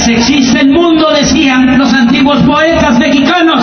[0.00, 3.62] Mientras existe el mundo, decían los antiguos poetas mexicanos,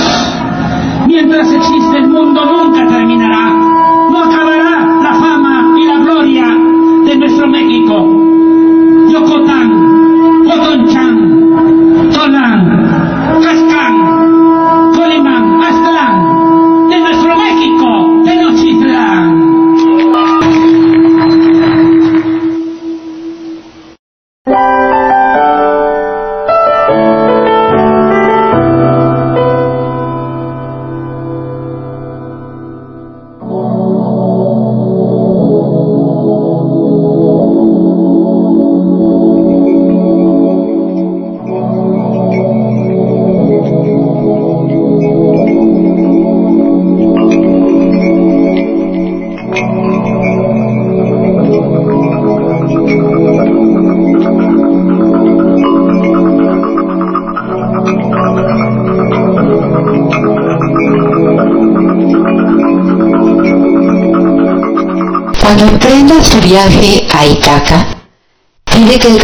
[1.07, 3.56] mientras existe el mundo nunca terminará,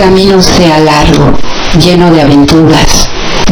[0.04, 1.32] camino sea largo,
[1.80, 3.08] lleno de aventuras,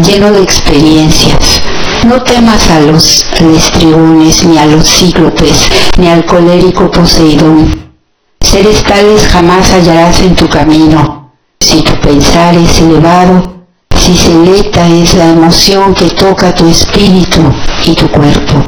[0.05, 1.61] lleno de experiencias.
[2.05, 7.93] No temas a los lestrigones, ni a los cíclopes, ni al colérico Poseidón.
[8.41, 11.31] Seres tales jamás hallarás en tu camino.
[11.61, 13.63] Si tu pensar es elevado,
[13.95, 17.41] si selecta es la emoción que toca tu espíritu
[17.85, 18.61] y tu cuerpo.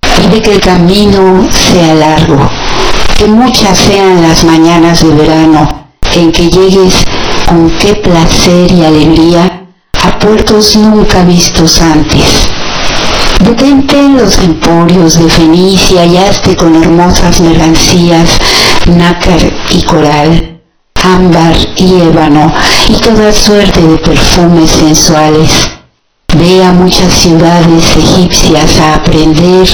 [0.00, 2.50] Pide que el camino sea largo,
[3.16, 5.77] que muchas sean las mañanas de verano
[6.14, 6.94] en que llegues
[7.46, 9.64] con qué placer y alegría
[10.02, 12.48] a puertos nunca vistos antes.
[13.40, 18.38] Detente en los emporios de Fenicia y hazte con hermosas mercancías,
[18.86, 19.40] nácar
[19.70, 20.60] y coral,
[21.02, 22.52] ámbar y ébano
[22.88, 25.70] y toda suerte de perfumes sensuales.
[26.34, 29.66] Ve a muchas ciudades egipcias a aprender,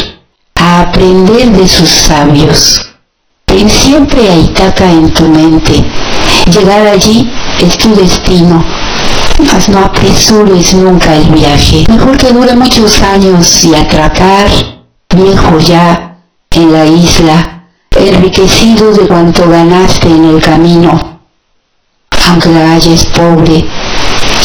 [0.55, 2.87] a aprender de sus sabios.
[3.45, 5.85] Ten siempre a Itaca en tu mente.
[6.53, 7.31] Llegar allí
[7.61, 8.65] es tu destino.
[9.39, 11.85] Mas no apresures nunca el viaje.
[11.89, 14.47] Mejor que dure muchos años y atracar,
[15.15, 16.17] viejo ya,
[16.51, 21.21] en la isla, enriquecido de cuanto ganaste en el camino.
[22.29, 23.65] Aunque la halles pobre,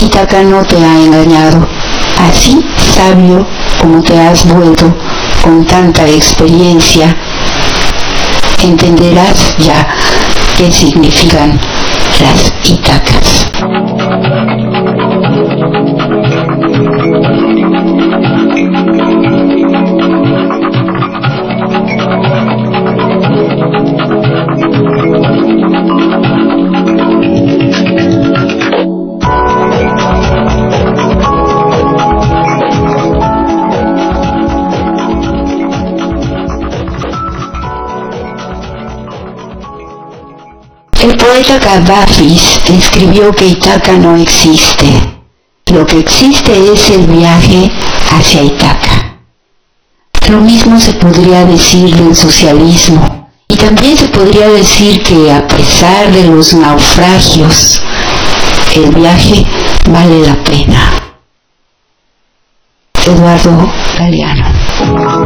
[0.02, 1.68] Itaca no te ha engañado.
[2.18, 3.46] Así sabio
[3.80, 4.94] como te has vuelto
[5.44, 7.16] con tanta experiencia,
[8.62, 9.88] entenderás ya
[10.58, 11.60] qué significan
[12.20, 14.19] las Itacas.
[41.40, 44.88] Poeta Cavafis escribió que Itaca no existe.
[45.68, 47.72] Lo que existe es el viaje
[48.12, 49.16] hacia Itaca.
[50.30, 53.30] Lo mismo se podría decir del socialismo.
[53.48, 57.82] Y también se podría decir que a pesar de los naufragios,
[58.76, 59.46] el viaje
[59.90, 60.92] vale la pena.
[63.06, 65.19] Eduardo Galeano.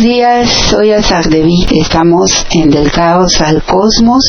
[0.00, 1.66] Buenos días, soy Azardevi.
[1.72, 4.24] Estamos en Del Caos al Cosmos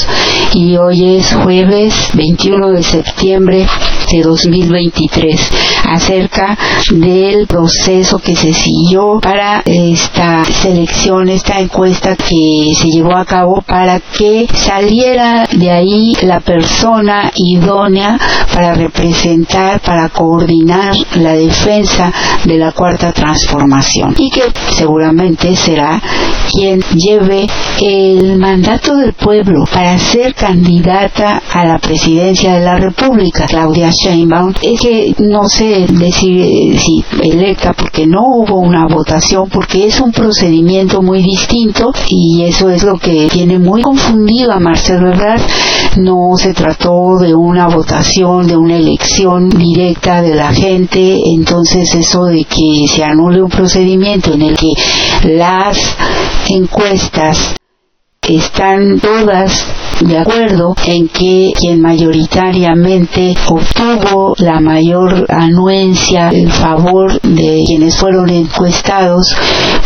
[0.54, 3.66] y hoy es jueves 21 de septiembre
[4.12, 5.40] de 2023
[5.86, 6.58] acerca
[6.92, 13.62] del proceso que se siguió para esta selección, esta encuesta que se llevó a cabo
[13.62, 18.20] para que saliera de ahí la persona idónea
[18.54, 22.12] para representar, para coordinar la defensa
[22.46, 24.44] de la cuarta transformación y que
[24.76, 26.02] seguramente será
[26.52, 27.48] quien lleve
[27.82, 34.54] el mandato del pueblo para ser candidata a la presidencia de la República, Claudia Sheinbaum.
[34.62, 35.48] Es que no
[35.80, 42.44] decir si electa porque no hubo una votación, porque es un procedimiento muy distinto y
[42.44, 45.42] eso es lo que tiene muy confundido a Marcelo Ebrard.
[45.98, 52.26] No se trató de una votación, de una elección directa de la gente, entonces eso
[52.26, 54.74] de que se anule un procedimiento en el que
[55.24, 55.78] las
[56.50, 57.56] encuestas
[58.30, 59.66] están todas
[60.00, 68.30] de acuerdo en que quien mayoritariamente obtuvo la mayor anuencia en favor de quienes fueron
[68.30, 69.36] encuestados,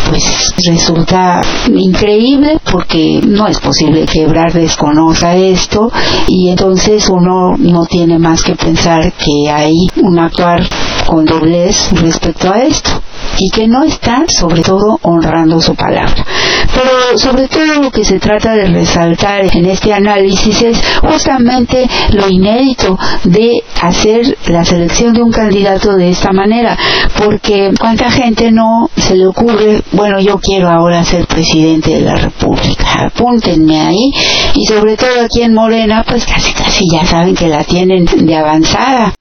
[0.09, 1.41] pues resulta
[1.73, 5.89] increíble porque no es posible que Ebrard desconozca esto
[6.27, 10.61] y entonces uno no tiene más que pensar que hay un actuar
[11.05, 13.01] con doblez respecto a esto
[13.37, 16.25] y que no está sobre todo honrando su palabra.
[16.73, 22.27] Pero sobre todo lo que se trata de resaltar en este análisis es justamente lo
[22.29, 26.77] inédito de hacer la selección de un candidato de esta manera,
[27.23, 32.15] porque cuánta gente no se le ocurre, bueno, yo quiero ahora ser presidente de la
[32.15, 34.11] República, apúntenme ahí,
[34.55, 38.35] y sobre todo aquí en Morena, pues casi casi ya saben que la tienen de
[38.35, 39.13] avanzada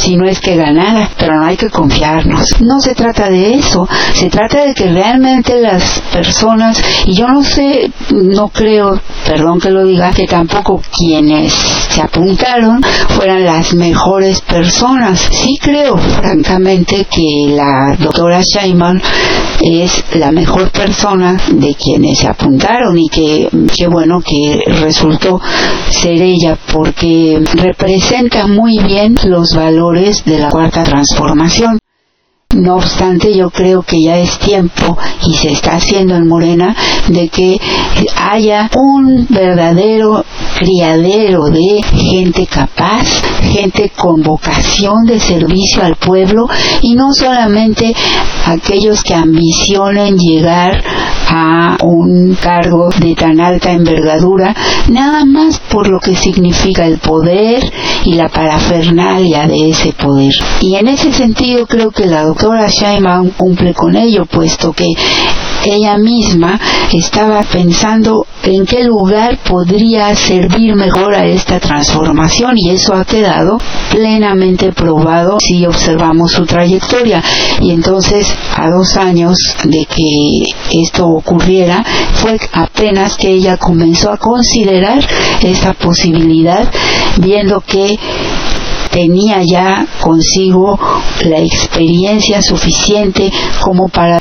[0.00, 2.60] si no es que ganara, pero no hay que confiarnos.
[2.60, 7.42] No se trata de eso, se trata de que realmente las personas, y yo no
[7.42, 14.40] sé, no creo, perdón que lo diga, que tampoco quienes se apuntaron fueran las mejores
[14.40, 15.20] personas.
[15.30, 19.00] Sí creo, francamente, que la doctora Sheinbaum
[19.60, 25.40] es la mejor persona de quienes se apuntaron y que qué bueno que resultó
[25.90, 31.78] ser ella porque representa muy bien los valores de la cuarta transformación.
[32.54, 36.74] No obstante, yo creo que ya es tiempo, y se está haciendo en Morena,
[37.08, 37.60] de que
[38.16, 40.24] haya un verdadero
[40.58, 43.06] criadero de gente capaz,
[43.52, 46.48] gente con vocación de servicio al pueblo,
[46.82, 47.94] y no solamente
[48.46, 50.82] aquellos que ambicionen llegar
[51.32, 54.54] a un cargo de tan alta envergadura,
[54.88, 57.62] nada más por lo que significa el poder
[58.04, 60.32] y la parafernalia de ese poder.
[60.60, 64.88] Y en ese sentido creo que la doctora Sheinbaum cumple con ello, puesto que
[65.64, 66.58] ella misma
[66.92, 73.58] estaba pensando en qué lugar podría servir mejor a esta transformación y eso ha quedado
[73.90, 77.22] plenamente probado si observamos su trayectoria.
[77.60, 81.84] Y entonces, a dos años de que esto ocurriera,
[82.14, 85.06] fue apenas que ella comenzó a considerar
[85.42, 86.68] esta posibilidad,
[87.18, 87.98] viendo que
[88.90, 90.78] tenía ya consigo
[91.24, 94.20] la experiencia suficiente como para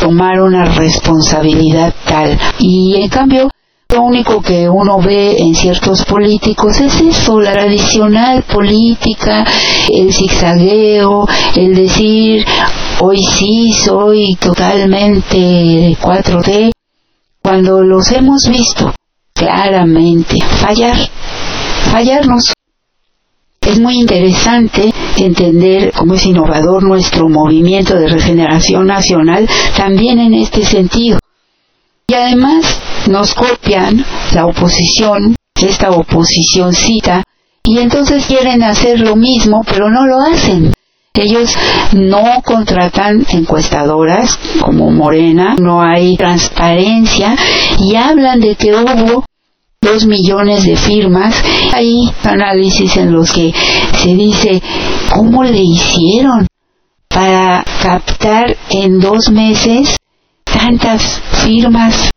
[0.00, 2.38] tomar una responsabilidad tal.
[2.58, 3.50] Y en cambio,
[3.88, 9.44] lo único que uno ve en ciertos políticos es eso, la tradicional política,
[9.88, 12.44] el zigzagueo, el decir
[13.00, 16.72] hoy sí soy totalmente 4D,
[17.42, 18.92] cuando los hemos visto
[19.32, 20.96] claramente fallar,
[21.92, 22.52] fallarnos.
[23.60, 30.64] Es muy interesante entender cómo es innovador nuestro movimiento de regeneración nacional también en este
[30.64, 31.18] sentido.
[32.08, 37.22] Y además nos copian la oposición, esta oposición cita
[37.64, 40.72] Y entonces quieren hacer lo mismo, pero no lo hacen.
[41.14, 41.50] Ellos
[41.92, 47.34] no contratan encuestadoras como Morena, no hay transparencia
[47.80, 49.24] y hablan de que hubo
[49.80, 51.42] dos millones de firmas.
[51.72, 53.52] Hay análisis en los que
[53.98, 54.62] se dice
[55.10, 56.46] cómo le hicieron
[57.08, 59.96] para captar en dos meses
[60.44, 61.02] tantas
[61.44, 62.10] firmas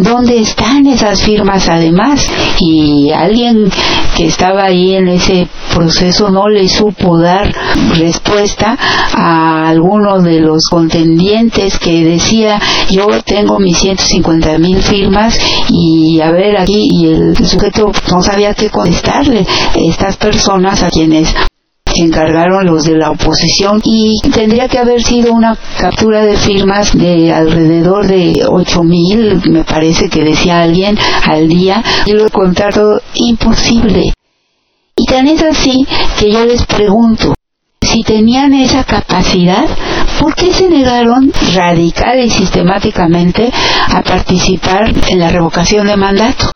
[0.00, 2.26] dónde están esas firmas además
[2.60, 3.70] y alguien
[4.16, 7.52] que estaba ahí en ese proceso no le supo dar
[7.96, 8.76] respuesta
[9.14, 12.60] a alguno de los contendientes que decía
[12.90, 15.38] yo tengo mis 150 mil firmas
[15.68, 19.46] y a ver aquí y el sujeto no sabía qué contestarle.
[19.74, 21.34] Estas personas a quienes
[22.02, 27.32] encargaron los de la oposición y tendría que haber sido una captura de firmas de
[27.32, 33.00] alrededor de ocho mil, me parece que decía alguien, al día, y lo contar todo
[33.14, 34.12] imposible.
[34.96, 35.86] Y tan es así
[36.18, 37.34] que yo les pregunto,
[37.80, 39.66] si tenían esa capacidad,
[40.20, 43.52] ¿por qué se negaron radical y sistemáticamente
[43.88, 46.50] a participar en la revocación de mandato?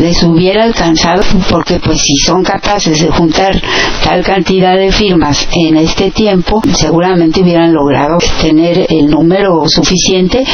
[0.00, 3.60] Les hubiera alcanzado porque pues si son capaces de juntar
[4.02, 10.44] tal cantidad de firmas en este tiempo seguramente hubieran logrado tener el número suficiente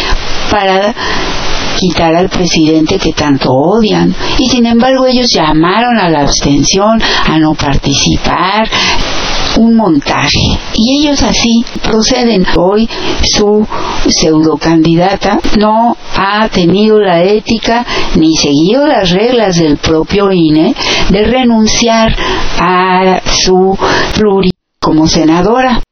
[0.51, 0.95] para
[1.79, 4.15] quitar al presidente que tanto odian.
[4.39, 8.69] Y sin embargo ellos llamaron a la abstención, a no participar,
[9.57, 10.59] un montaje.
[10.75, 12.47] Y ellos así proceden.
[12.57, 12.89] Hoy
[13.23, 13.67] su
[14.07, 17.85] pseudo candidata no ha tenido la ética
[18.17, 20.75] ni seguido las reglas del propio INE
[21.11, 22.15] de renunciar
[22.61, 23.77] a su
[24.15, 24.51] pluri
[24.81, 25.83] como senadora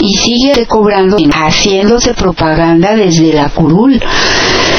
[0.00, 4.00] y sigue cobrando, haciéndose propaganda desde la curul.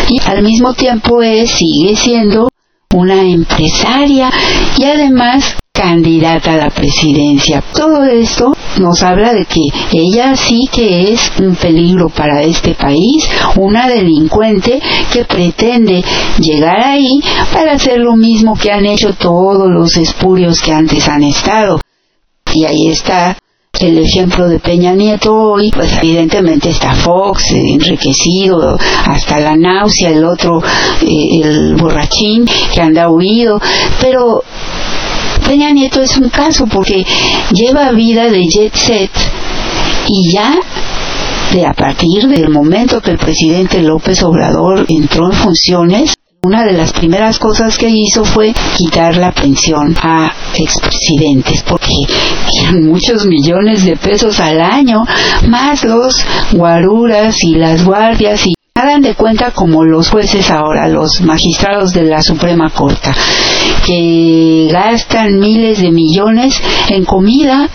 [0.09, 2.49] Y al mismo tiempo sigue siendo
[2.93, 4.29] una empresaria
[4.77, 7.61] y además candidata a la presidencia.
[7.73, 13.27] Todo esto nos habla de que ella sí que es un peligro para este país,
[13.57, 16.03] una delincuente que pretende
[16.39, 17.19] llegar ahí
[17.53, 21.79] para hacer lo mismo que han hecho todos los espurios que antes han estado.
[22.53, 23.37] Y ahí está
[23.79, 30.09] el ejemplo de Peña Nieto hoy, pues evidentemente está Fox, eh, enriquecido hasta la náusea,
[30.11, 30.61] el otro,
[31.01, 33.59] eh, el borrachín que anda huido,
[33.99, 34.43] pero
[35.47, 37.05] Peña Nieto es un caso porque
[37.51, 39.11] lleva vida de jet set
[40.07, 40.55] y ya
[41.53, 46.73] de a partir del momento que el presidente López Obrador entró en funciones, una de
[46.73, 51.93] las primeras cosas que hizo fue quitar la pensión a expresidentes, porque
[52.61, 55.03] eran muchos millones de pesos al año,
[55.47, 58.54] más los guaruras y las guardias y
[59.01, 63.11] de cuenta como los jueces ahora, los magistrados de la Suprema Corte,
[63.85, 67.69] que gastan miles de millones en comida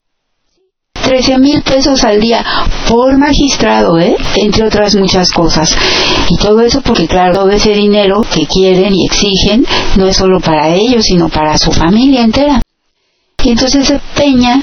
[1.03, 2.45] 13 mil pesos al día
[2.89, 4.17] por magistrado, ¿eh?
[4.37, 5.77] entre otras muchas cosas.
[6.29, 10.41] Y todo eso porque, claro, todo ese dinero que quieren y exigen no es solo
[10.41, 12.63] para ellos, sino para su familia entera.
[13.43, 14.63] Y entonces Peña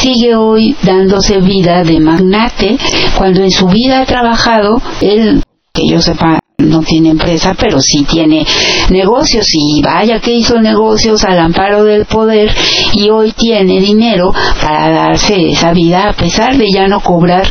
[0.00, 2.76] sigue hoy dándose vida de magnate
[3.16, 5.42] cuando en su vida ha trabajado, él,
[5.76, 8.46] que yo sepa, no tiene empresa, pero sí tiene
[8.90, 9.46] negocios.
[9.52, 12.50] Y vaya que hizo negocios al amparo del poder
[12.94, 17.46] y hoy tiene dinero para darse esa vida a pesar de ya no cobrar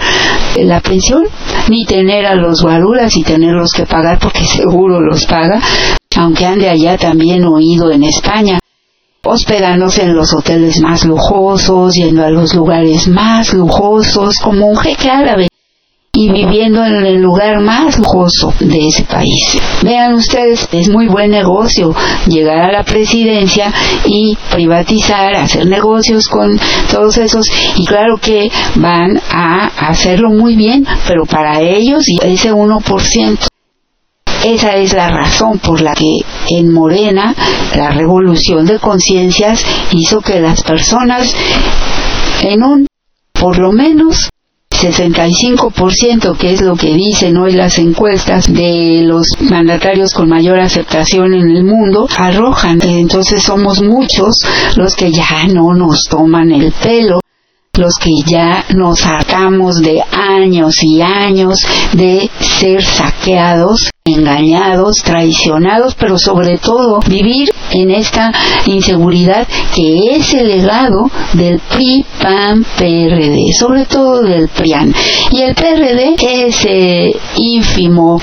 [0.57, 1.25] la pensión
[1.69, 5.61] ni tener a los guaruras y tenerlos que pagar porque seguro los paga,
[6.17, 8.59] aunque ande allá también oído en España.
[9.27, 15.09] Hospedándose en los hoteles más lujosos, yendo a los lugares más lujosos, como un jeque
[15.09, 15.47] árabe
[16.15, 19.57] y viviendo en el lugar más lujoso de ese país.
[19.83, 21.93] Vean ustedes, es muy buen negocio
[22.27, 23.71] llegar a la presidencia
[24.05, 26.57] y privatizar, hacer negocios con
[26.89, 32.51] todos esos y claro que van a hacerlo muy bien, pero para ellos y ese
[32.53, 33.47] 1%.
[34.45, 36.19] Esa es la razón por la que
[36.49, 37.33] en Morena
[37.75, 41.35] la revolución de conciencias hizo que las personas
[42.43, 42.87] en un
[43.33, 44.29] por lo menos
[44.75, 51.33] 65%, que es lo que dicen hoy las encuestas de los mandatarios con mayor aceptación
[51.33, 52.79] en el mundo, arrojan.
[52.81, 54.35] Entonces somos muchos
[54.75, 57.19] los que ya no nos toman el pelo
[57.77, 61.59] los que ya nos hartamos de años y años
[61.91, 68.31] de ser saqueados, engañados, traicionados, pero sobre todo vivir en esta
[68.67, 74.93] inseguridad que es el legado del PRI, PAN, PRD, sobre todo del PRIAN.
[75.31, 78.21] Y el PRD, ese ínfimo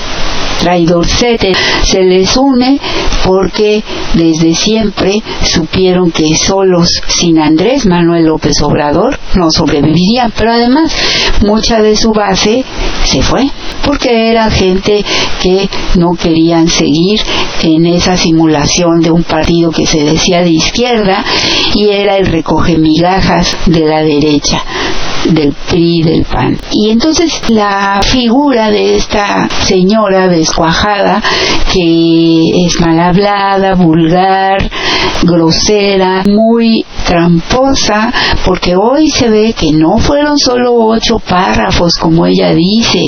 [0.63, 1.51] traidorcete
[1.83, 2.79] se les une
[3.25, 10.95] porque desde siempre supieron que solos sin Andrés Manuel López Obrador no sobrevivirían, pero además
[11.41, 12.63] mucha de su base
[13.03, 13.43] se fue
[13.85, 15.03] porque era gente
[15.41, 17.19] que no querían seguir
[17.61, 21.25] en esa simulación de un partido que se decía de izquierda
[21.75, 24.63] y era el recoge migajas de la derecha
[25.29, 26.59] del PRI, del PAN.
[26.71, 31.21] Y entonces la figura de esta señora descuajada,
[31.71, 34.69] que es mal hablada, vulgar,
[35.23, 38.13] grosera, muy tramposa,
[38.45, 42.99] porque hoy se ve que no fueron solo ocho párrafos, como ella dice,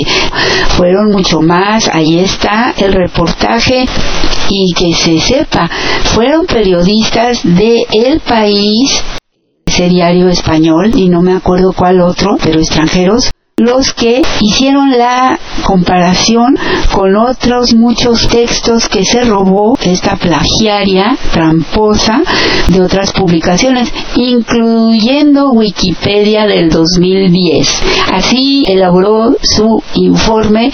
[0.76, 1.88] fueron mucho más.
[1.92, 3.86] Ahí está el reportaje
[4.50, 5.70] y que se sepa,
[6.14, 9.02] fueron periodistas de El País
[9.66, 15.40] ese diario español y no me acuerdo cuál otro, pero extranjeros, los que hicieron la
[15.64, 16.58] comparación
[16.92, 22.20] con otros muchos textos que se robó esta plagiaria tramposa
[22.68, 27.82] de otras publicaciones, incluyendo Wikipedia del 2010.
[28.12, 30.70] Así elaboró su informe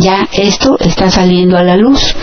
[0.00, 2.14] ya esto está saliendo a la luz.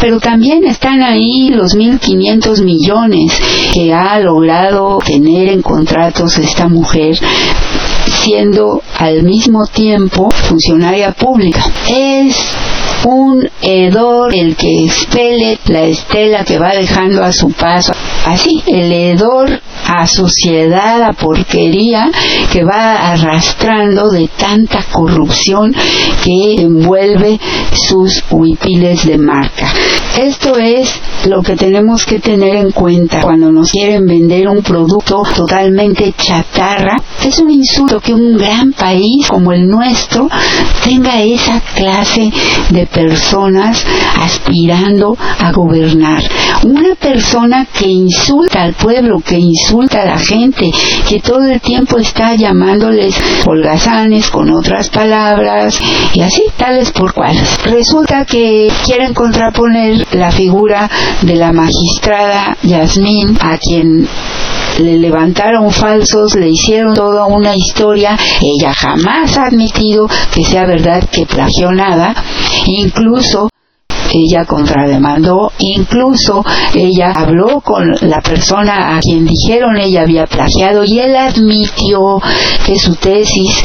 [0.00, 3.40] Pero también están ahí los 1.500 millones
[3.72, 7.16] que ha logrado tener en contratos esta mujer
[8.26, 11.64] siendo al mismo tiempo funcionaria pública.
[11.88, 12.34] Es
[13.04, 17.92] un hedor el que expele la estela que va dejando a su paso.
[18.24, 22.10] Así, el hedor a suciedad, a porquería
[22.52, 25.72] que va arrastrando de tanta corrupción
[26.24, 27.38] que envuelve
[27.72, 29.72] sus huipiles de marca.
[30.18, 30.92] Esto es
[31.26, 36.96] lo que tenemos que tener en cuenta cuando nos quieren vender un producto totalmente chatarra.
[37.24, 40.28] Es un insulto que un gran país como el nuestro
[40.82, 42.32] tenga esa clase
[42.70, 43.84] de personas
[44.20, 46.22] aspirando a gobernar.
[46.64, 50.70] Una persona que insulta al pueblo, que insulta a la gente,
[51.08, 53.14] que todo el tiempo está llamándoles
[53.46, 55.78] holgazanes con otras palabras
[56.14, 57.58] y así, tales por cuales.
[57.64, 60.88] Resulta que quieren contraponer la figura
[61.22, 64.08] de la magistrada Yasmín, a quien
[64.78, 71.08] le levantaron falsos, le hicieron toda una historia, ella jamás ha admitido que sea verdad
[71.10, 72.14] que plagió nada,
[72.66, 73.48] incluso
[74.12, 80.98] ella contrademandó, incluso ella habló con la persona a quien dijeron ella había plagiado y
[80.98, 82.20] él admitió
[82.64, 83.62] que su tesis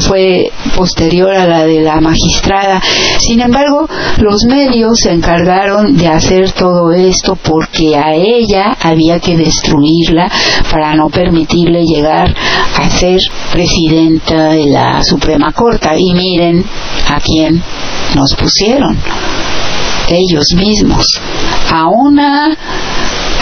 [0.00, 2.80] fue posterior a la de la magistrada.
[3.18, 9.36] Sin embargo, los medios se encargaron de hacer todo esto porque a ella había que
[9.36, 10.30] destruirla
[10.70, 12.34] para no permitirle llegar
[12.76, 13.20] a ser
[13.52, 15.88] presidenta de la Suprema Corte.
[15.96, 16.64] Y miren
[17.08, 17.62] a quién
[18.14, 18.96] nos pusieron
[20.08, 21.06] ellos mismos
[21.70, 22.56] a una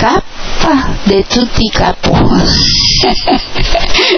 [0.01, 2.13] capa de tutti capo.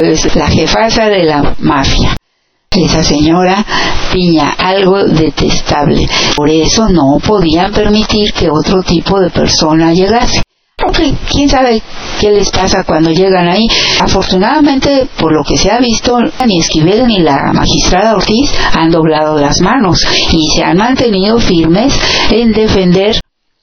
[0.01, 2.17] es la jefasa de la mafia.
[2.71, 3.65] Esa señora
[4.13, 6.09] Piña, algo detestable.
[6.37, 10.43] Por eso no podían permitir que otro tipo de persona llegase.
[10.93, 11.83] Quién sabe
[12.21, 13.67] qué les pasa cuando llegan ahí.
[14.01, 19.39] Afortunadamente, por lo que se ha visto, ni Esquivel ni la magistrada Ortiz han doblado
[19.39, 20.01] las manos
[20.33, 21.99] y se han mantenido firmes
[22.31, 23.17] en defender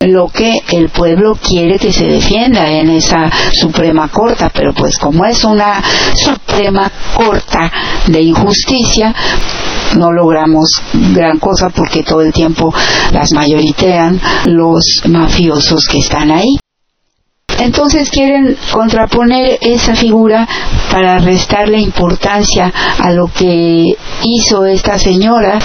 [0.07, 5.25] lo que el pueblo quiere que se defienda en esa Suprema Corta, pero pues como
[5.25, 5.81] es una
[6.15, 7.71] Suprema Corta
[8.07, 9.13] de injusticia,
[9.97, 10.81] no logramos
[11.13, 12.73] gran cosa porque todo el tiempo
[13.11, 16.57] las mayoritean los mafiosos que están ahí.
[17.63, 20.47] Entonces quieren contraponer esa figura
[20.91, 25.59] para restarle importancia a lo que hizo esta señora,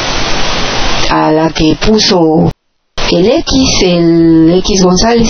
[1.10, 2.50] a la que puso
[3.10, 5.28] el X, el X González,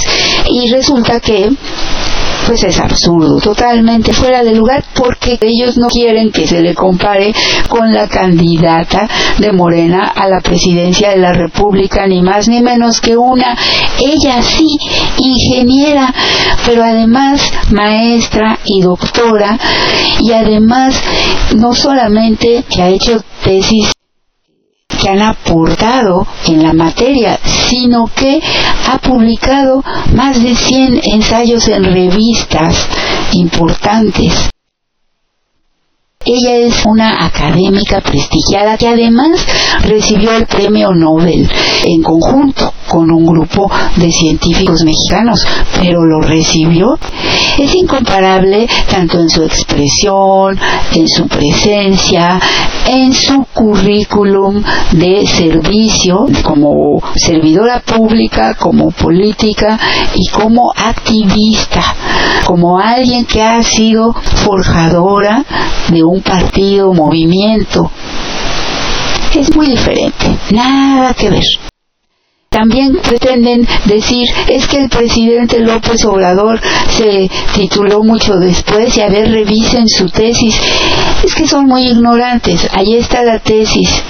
[0.50, 1.50] y resulta que
[2.46, 7.32] pues es absurdo, totalmente fuera de lugar porque ellos no quieren que se le compare
[7.68, 13.00] con la candidata de Morena a la presidencia de la República, ni más ni menos
[13.00, 13.56] que una,
[13.98, 14.66] ella sí,
[15.18, 16.12] ingeniera,
[16.64, 19.58] pero además maestra y doctora,
[20.20, 21.00] y además
[21.54, 23.92] no solamente que ha hecho tesis
[24.96, 28.40] que han aportado en la materia, sino que
[28.88, 29.82] ha publicado
[30.14, 32.88] más de 100 ensayos en revistas
[33.32, 34.50] importantes.
[36.24, 39.46] Ella es una académica prestigiada que además
[39.82, 41.48] recibió el premio Nobel
[41.84, 45.46] en conjunto con un grupo de científicos mexicanos,
[45.80, 46.98] pero lo recibió.
[47.58, 50.58] Es incomparable tanto en su expresión,
[50.94, 52.40] en su presencia,
[52.86, 59.78] en su currículum de servicio como servidora pública, como política
[60.14, 61.82] y como activista,
[62.44, 65.44] como alguien que ha sido forjadora
[65.88, 67.90] de un partido, movimiento.
[69.34, 71.44] Es muy diferente, nada que ver
[72.56, 79.10] también pretenden decir es que el presidente López Obrador se tituló mucho después y a
[79.10, 80.58] ver revisen su tesis.
[81.22, 82.66] Es que son muy ignorantes.
[82.72, 84.02] Ahí está la tesis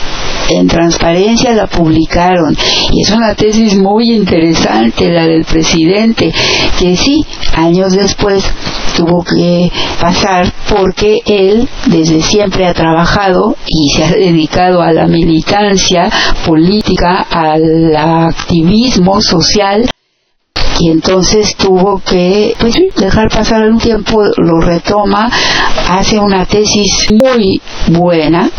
[0.50, 2.56] en transparencia la publicaron
[2.92, 6.32] y es una tesis muy interesante la del presidente
[6.78, 7.24] que sí
[7.56, 8.44] años después
[8.96, 15.06] tuvo que pasar porque él desde siempre ha trabajado y se ha dedicado a la
[15.06, 16.08] militancia
[16.44, 17.94] política al
[18.38, 19.88] activismo social
[20.78, 25.30] y entonces tuvo que pues, dejar pasar un tiempo, lo retoma,
[25.88, 28.50] hace una tesis muy buena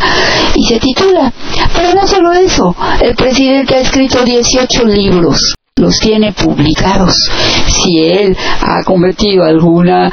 [0.55, 1.31] y se titula.
[1.75, 7.29] Pero no solo eso, el presidente ha escrito 18 libros los tiene publicados.
[7.67, 10.11] Si él ha cometido alguna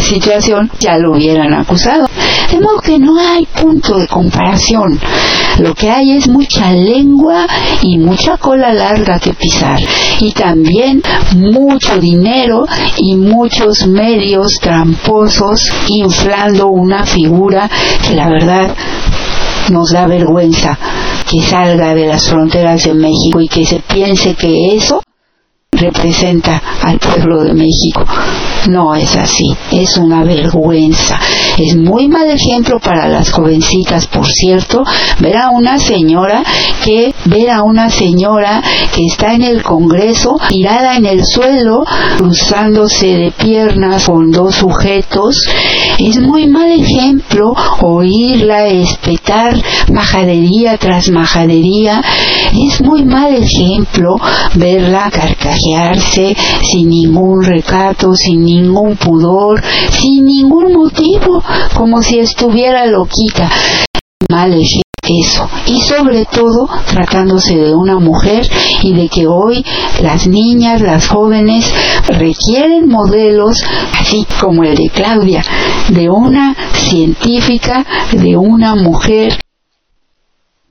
[0.00, 2.08] situación, ya lo hubieran acusado.
[2.50, 4.98] De modo que no hay punto de comparación.
[5.58, 7.46] Lo que hay es mucha lengua
[7.82, 9.80] y mucha cola larga que pisar.
[10.20, 11.02] Y también
[11.36, 12.64] mucho dinero
[12.96, 17.68] y muchos medios tramposos inflando una figura
[18.06, 18.74] que la verdad
[19.70, 20.78] nos da vergüenza
[21.28, 25.02] que salga de las fronteras de México y que se piense que eso
[25.72, 28.04] representa al pueblo de México.
[28.68, 31.18] No es así, es una vergüenza.
[31.58, 34.84] Es muy mal ejemplo para las jovencitas, por cierto,
[35.18, 36.44] ver a una señora
[36.84, 38.62] que ver a una señora
[38.94, 41.84] que está en el Congreso tirada en el suelo,
[42.16, 45.48] cruzándose de piernas con dos sujetos.
[45.98, 49.60] Es muy mal ejemplo oírla espetar
[49.92, 52.00] majadería tras majadería.
[52.52, 54.16] Es muy mal ejemplo
[54.54, 61.42] verla carcajearse sin ningún recato, sin ningún pudor, sin ningún motivo,
[61.76, 63.50] como si estuviera loquita.
[64.30, 64.52] Mal
[65.08, 68.46] eso y sobre todo tratándose de una mujer
[68.82, 69.64] y de que hoy
[70.02, 71.72] las niñas, las jóvenes
[72.08, 73.62] requieren modelos
[73.98, 75.42] así como el de Claudia,
[75.88, 79.38] de una científica, de una mujer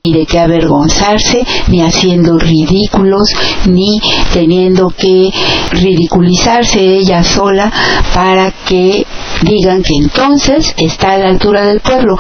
[0.08, 3.30] ni de qué avergonzarse, ni haciendo ridículos,
[3.68, 4.00] ni
[4.34, 5.30] teniendo que
[5.72, 7.72] ridiculizarse ella sola
[8.14, 9.06] para que
[9.42, 12.18] digan que entonces está a la altura del pueblo.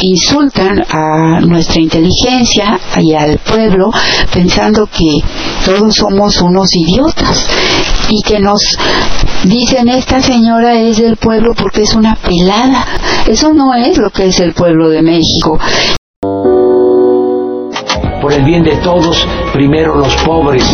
[0.00, 3.90] Insultan a nuestra inteligencia y al pueblo
[4.32, 5.20] pensando que
[5.64, 7.46] todos somos unos idiotas
[8.08, 8.60] y que nos
[9.44, 12.86] dicen esta señora es del pueblo porque es una pelada.
[13.26, 15.58] Eso no es lo que es el pueblo de México
[18.20, 20.64] por el bien de todos, primero los pobres.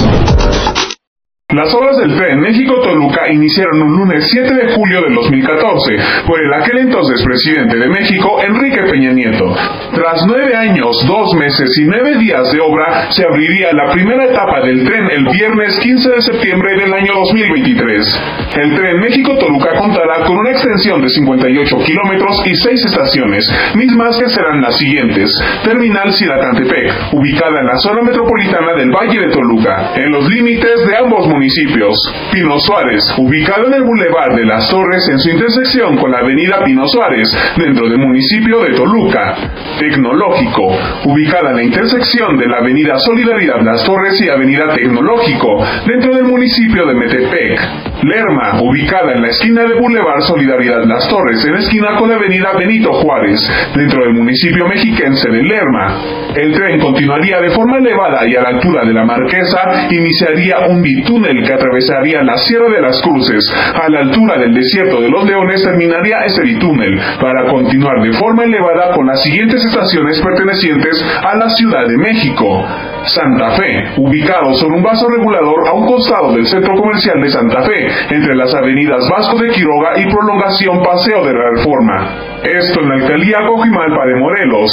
[1.54, 6.52] Las obras del tren México-Toluca iniciaron un lunes 7 de julio del 2014 por el
[6.52, 9.54] aquel entonces presidente de México, Enrique Peña Nieto.
[9.94, 14.60] Tras nueve años, dos meses y nueve días de obra, se abriría la primera etapa
[14.66, 18.22] del tren el viernes 15 de septiembre del año 2023.
[18.56, 24.28] El tren México-Toluca contará con una extensión de 58 kilómetros y seis estaciones, mismas que
[24.30, 25.30] serán las siguientes.
[25.62, 30.96] Terminal Siratantepec, ubicada en la zona metropolitana del Valle de Toluca, en los límites de
[30.96, 31.98] ambos municipios municipios.
[32.32, 36.64] Pino Suárez, ubicado en el Boulevard de las Torres en su intersección con la avenida
[36.64, 39.36] Pino Suárez, dentro del municipio de Toluca.
[39.78, 40.66] Tecnológico,
[41.04, 46.24] ubicada en la intersección de la avenida Solidaridad Las Torres y avenida Tecnológico, dentro del
[46.24, 47.60] municipio de Metepec.
[48.02, 52.52] Lerma, ubicada en la esquina de Boulevard Solidaridad Las Torres, en esquina con la avenida
[52.56, 53.40] Benito Juárez,
[53.74, 56.02] dentro del municipio mexiquense de Lerma.
[56.34, 60.82] El tren continuaría de forma elevada y a la altura de la Marquesa iniciaría un
[60.82, 65.10] bitúnel el que atravesaría la Sierra de las Cruces a la altura del desierto de
[65.10, 71.04] los Leones terminaría ese bitúnel para continuar de forma elevada con las siguientes estaciones pertenecientes
[71.22, 72.64] a la Ciudad de México.
[73.06, 77.62] Santa Fe, ubicado sobre un vaso regulador a un costado del centro comercial de Santa
[77.62, 82.35] Fe, entre las avenidas Vasco de Quiroga y Prolongación Paseo de la Reforma.
[82.42, 84.70] Esto en la alcaldía Cojimalpa de Morelos.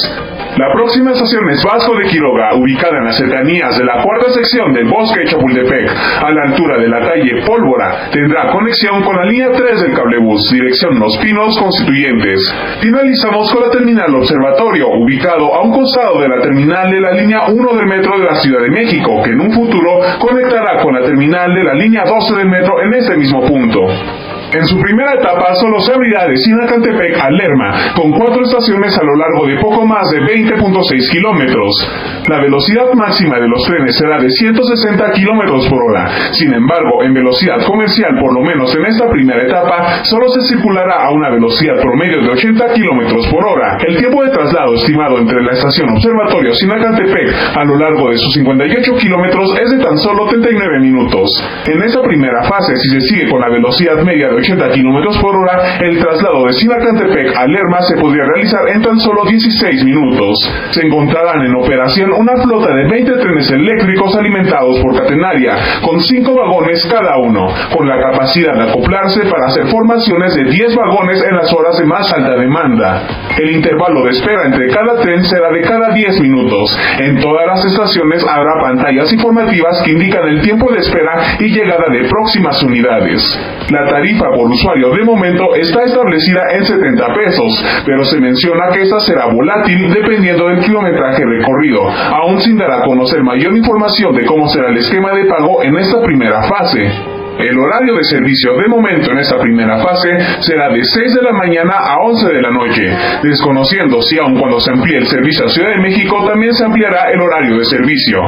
[0.58, 4.74] La próxima estación es Vasco de Quiroga, ubicada en las cercanías de la cuarta sección
[4.74, 5.90] del bosque Chapultepec,
[6.22, 8.10] a la altura de la calle Pólvora.
[8.12, 12.54] Tendrá conexión con la línea 3 del cablebús, dirección Los Pinos Constituyentes.
[12.82, 17.46] Finalizamos con la terminal Observatorio, ubicado a un costado de la terminal de la línea
[17.48, 21.02] 1 del metro de la Ciudad de México, que en un futuro conectará con la
[21.02, 23.80] terminal de la línea 12 del metro en este mismo punto.
[24.54, 29.04] En su primera etapa solo se abrirá de Sinacantepec a Lerma, con cuatro estaciones a
[29.04, 31.74] lo largo de poco más de 20.6 kilómetros.
[32.30, 36.06] La velocidad máxima de los trenes será de 160 kilómetros por hora.
[36.34, 41.04] Sin embargo, en velocidad comercial, por lo menos en esta primera etapa, solo se circulará
[41.04, 43.78] a una velocidad promedio de 80 kilómetros por hora.
[43.88, 48.32] El tiempo de traslado estimado entre la estación Observatorio Sinacantepec a lo largo de sus
[48.34, 51.28] 58 kilómetros es de tan solo 39 minutos.
[51.66, 55.36] En esta primera fase, si se sigue con la velocidad media de 80 km por
[55.36, 60.36] hora, el traslado de Sinacantepec a Lerma se podría realizar en tan solo 16 minutos.
[60.72, 66.36] Se encontrarán en operación una flota de 20 trenes eléctricos alimentados por catenaria, con 5
[66.36, 71.38] vagones cada uno, con la capacidad de acoplarse para hacer formaciones de 10 vagones en
[71.38, 73.08] las horas de más alta demanda.
[73.40, 76.78] El intervalo de espera entre cada tren será de cada 10 minutos.
[77.00, 81.86] En todas las estaciones habrá pantallas informativas que indican el tiempo de espera y llegada
[81.90, 83.24] de próximas unidades.
[83.70, 88.82] La tarifa por usuario de momento está establecida en 70 pesos, pero se menciona que
[88.82, 94.26] esta será volátil dependiendo del kilometraje recorrido, aún sin dar a conocer mayor información de
[94.26, 97.13] cómo será el esquema de pago en esta primera fase.
[97.44, 101.34] El horario de servicio de momento en esta primera fase será de 6 de la
[101.34, 102.84] mañana a 11 de la noche,
[103.22, 107.12] desconociendo si aun cuando se amplíe el servicio a Ciudad de México también se ampliará
[107.12, 108.20] el horario de servicio.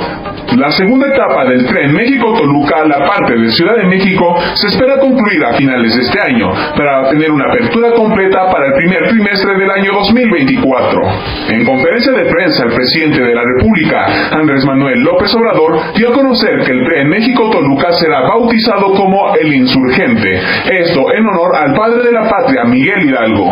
[0.57, 5.43] La segunda etapa del tren México-Toluca, la parte de Ciudad de México, se espera concluir
[5.45, 9.69] a finales de este año, para tener una apertura completa para el primer trimestre del
[9.71, 11.01] año 2024.
[11.49, 16.13] En conferencia de prensa, el presidente de la República, Andrés Manuel López Obrador, dio a
[16.13, 22.03] conocer que el tren México-Toluca será bautizado como el insurgente, esto en honor al padre
[22.03, 23.51] de la patria, Miguel Hidalgo.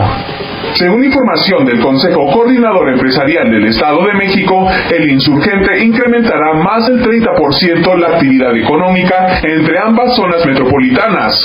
[0.73, 7.03] Según información del Consejo Coordinador Empresarial del Estado de México, el insurgente incrementará más del
[7.03, 11.37] 30% la actividad económica entre ambas zonas metropolitanas.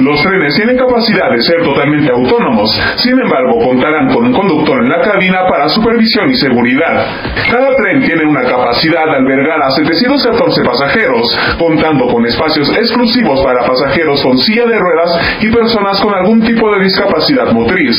[0.00, 4.88] Los trenes tienen capacidad de ser totalmente autónomos, sin embargo contarán con un conductor en
[4.88, 7.06] la cabina para supervisión y seguridad.
[7.50, 13.66] Cada tren tiene una capacidad de albergar a 714 pasajeros, contando con espacios exclusivos para
[13.66, 17.96] pasajeros con silla de ruedas y personas con algún tipo de discapacidad motriz.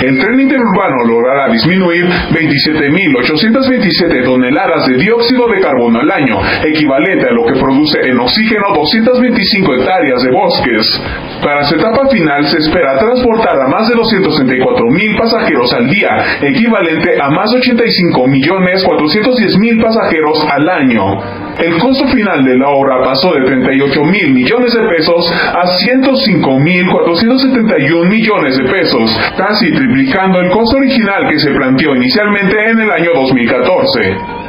[0.00, 7.32] El tren interurbano logrará disminuir 27.827 toneladas de dióxido de carbono al año, equivalente a
[7.32, 10.98] lo que produce en oxígeno 225 hectáreas de bosques.
[11.42, 17.20] Para su etapa final se espera transportar a más de 264.000 pasajeros al día, equivalente
[17.20, 21.20] a más de 85.410.000 pasajeros al año.
[21.58, 26.60] El costo final de la obra pasó de 38 mil millones de pesos a 105
[26.60, 32.78] mil 471 millones de pesos, casi triplicando el costo original que se planteó inicialmente en
[32.80, 34.41] el año 2014.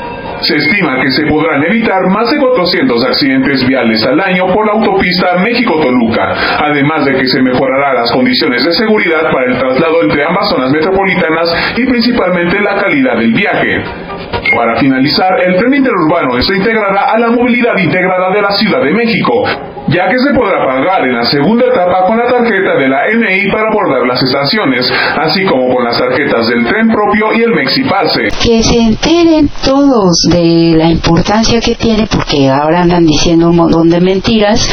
[0.44, 4.74] Se estima que se podrán evitar más de 400 accidentes viales al año por la
[4.74, 10.26] autopista México-Toluca, además de que se mejorará las condiciones de seguridad para el traslado entre
[10.26, 13.84] ambas zonas metropolitanas y principalmente la calidad del viaje.
[14.54, 18.92] Para finalizar, el tren interurbano se integrará a la movilidad integrada de la Ciudad de
[18.92, 19.46] México,
[19.88, 23.52] ya que se podrá pagar en la segunda etapa con la tarjeta de la NI
[23.52, 28.30] para abordar las estaciones, así como con las tarjetas del tren propio y el Mexipase.
[28.42, 33.90] Que se enteren todos de la importancia que tiene, porque ahora andan diciendo un montón
[33.90, 34.68] de mentiras,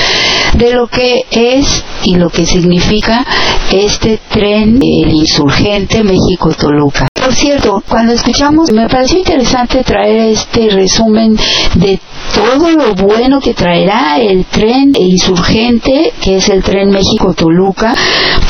[0.54, 3.24] de lo que es y lo que significa
[3.72, 7.09] este tren, el insurgente México-Toluca.
[7.22, 11.36] Por cierto, cuando escuchamos, me pareció interesante traer este resumen
[11.74, 12.00] de
[12.34, 17.94] todo lo bueno que traerá el tren insurgente, que es el tren México-Toluca,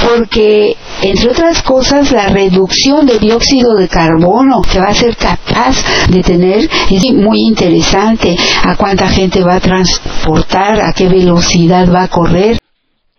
[0.08, 5.76] porque, entre otras cosas, la reducción de dióxido de carbono que va a ser capaz
[6.08, 8.36] de tener es muy interesante.
[8.62, 12.60] A cuánta gente va a transportar, a qué velocidad va a correr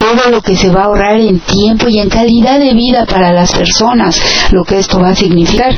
[0.01, 3.31] todo lo que se va a ahorrar en tiempo y en calidad de vida para
[3.31, 4.19] las personas,
[4.51, 5.77] lo que esto va a significar.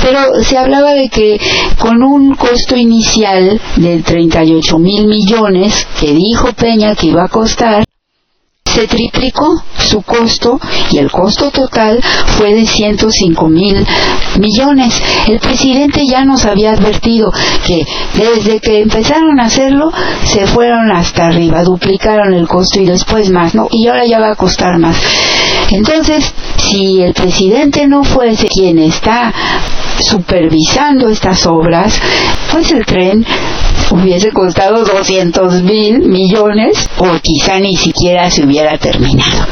[0.00, 1.38] Pero se hablaba de que
[1.78, 7.84] con un costo inicial de 38 mil millones, que dijo Peña que iba a costar,
[8.74, 12.00] se triplicó su costo y el costo total
[12.36, 13.86] fue de 105 mil
[14.38, 15.00] millones.
[15.26, 17.32] El presidente ya nos había advertido
[17.66, 19.90] que desde que empezaron a hacerlo
[20.24, 23.68] se fueron hasta arriba, duplicaron el costo y después más, ¿no?
[23.70, 24.96] Y ahora ya va a costar más.
[25.70, 29.32] Entonces, si el presidente no fuese quien está
[29.98, 32.00] supervisando estas obras,
[32.50, 33.26] pues el tren
[33.90, 39.46] hubiese costado 200 mil millones o quizá ni siquiera se hubiera terminado.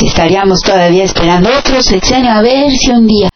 [0.00, 3.30] Estaríamos todavía esperando otro sexenio a ver si un día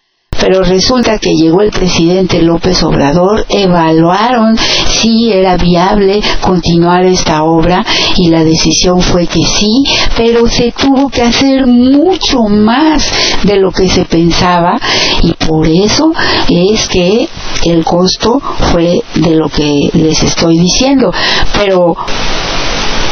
[0.45, 7.83] pero resulta que llegó el presidente López Obrador, evaluaron si era viable continuar esta obra
[8.19, 9.71] y la decisión fue que sí,
[10.17, 13.11] pero se tuvo que hacer mucho más
[13.43, 14.79] de lo que se pensaba
[15.23, 16.13] y por eso
[16.49, 17.29] es que
[17.65, 18.41] el costo
[18.73, 21.13] fue de lo que les estoy diciendo.
[21.55, 21.97] Pero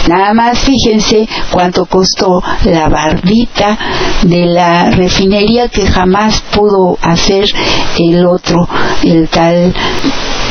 [0.09, 3.79] Nada más fíjense cuánto costó la barbita
[4.23, 7.45] de la refinería que jamás pudo hacer
[7.99, 8.69] el otro,
[9.05, 9.73] el tal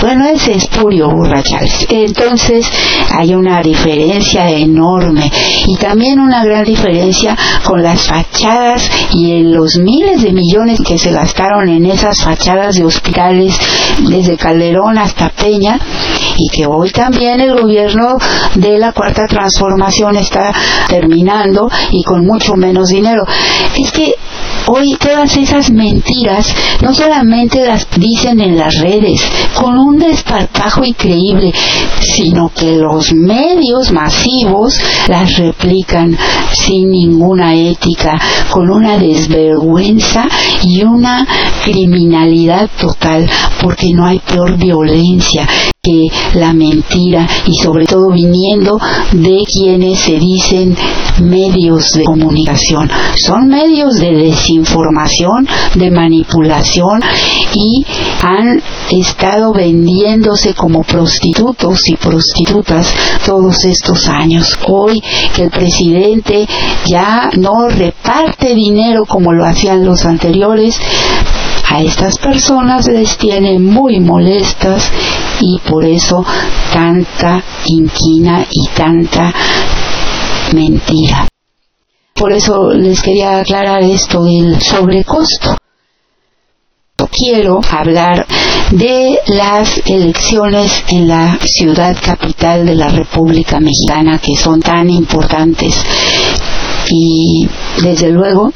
[0.01, 1.85] bueno, es Purio Burrachales.
[1.89, 2.67] Entonces
[3.11, 5.31] hay una diferencia enorme
[5.67, 10.97] y también una gran diferencia con las fachadas y en los miles de millones que
[10.97, 13.55] se gastaron en esas fachadas de hospitales
[14.09, 15.79] desde Calderón hasta Peña
[16.37, 18.17] y que hoy también el gobierno
[18.55, 20.51] de la cuarta transformación está
[20.89, 23.23] terminando y con mucho menos dinero.
[23.77, 24.15] Es que
[24.65, 29.21] hoy todas esas mentiras no solamente las dicen en las redes
[29.53, 31.53] con un desparpajo increíble,
[31.99, 36.17] sino que los medios masivos las replican
[36.53, 40.27] sin ninguna ética, con una desvergüenza
[40.63, 41.25] y una
[41.63, 43.29] criminalidad total,
[43.61, 45.47] porque no hay peor violencia
[45.83, 48.77] que la mentira y sobre todo viniendo
[49.13, 50.77] de quienes se dicen
[51.23, 52.87] medios de comunicación.
[53.15, 57.01] Son medios de desinformación, de manipulación
[57.55, 57.83] y
[58.21, 62.93] han estado vendiéndose como prostitutos y prostitutas
[63.25, 64.59] todos estos años.
[64.67, 65.01] Hoy
[65.35, 66.47] que el presidente
[66.85, 70.79] ya no reparte dinero como lo hacían los anteriores,
[71.71, 74.91] a estas personas les tiene muy molestas
[75.39, 76.25] y por eso
[76.73, 79.33] tanta inquina y tanta
[80.53, 81.27] mentira.
[82.13, 85.55] Por eso les quería aclarar esto del sobrecosto.
[87.09, 88.25] Quiero hablar
[88.71, 95.73] de las elecciones en la ciudad capital de la República Mexicana que son tan importantes
[96.89, 97.47] y
[97.81, 98.51] desde luego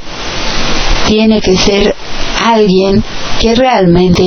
[1.05, 1.93] tiene que ser
[2.43, 3.03] alguien
[3.39, 4.23] que realmente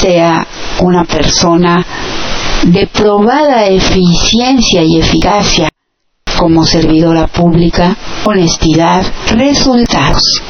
[0.00, 0.46] sea
[0.80, 1.84] una persona
[2.64, 5.68] de probada eficiencia y eficacia
[6.38, 9.02] como servidora pública, honestidad,
[9.36, 10.42] resultados.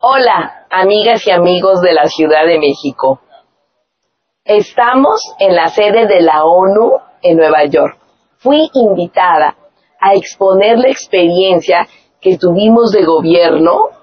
[0.00, 3.20] Hola, amigas y amigos de la Ciudad de México.
[4.44, 7.98] Estamos en la sede de la ONU en Nueva York.
[8.38, 9.56] Fui invitada
[10.00, 11.86] a exponer la experiencia
[12.20, 13.99] que tuvimos de gobierno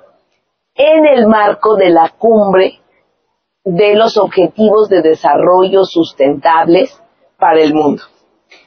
[0.77, 2.79] en el marco de la cumbre
[3.63, 7.01] de los Objetivos de Desarrollo Sustentables
[7.37, 8.03] para el mundo.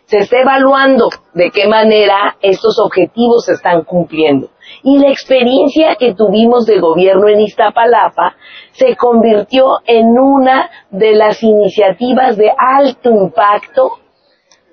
[0.04, 4.50] Se está evaluando de qué manera estos objetivos se están cumpliendo.
[4.82, 8.34] Y la experiencia que tuvimos de gobierno en Iztapalapa
[8.72, 13.92] se convirtió en una de las iniciativas de alto impacto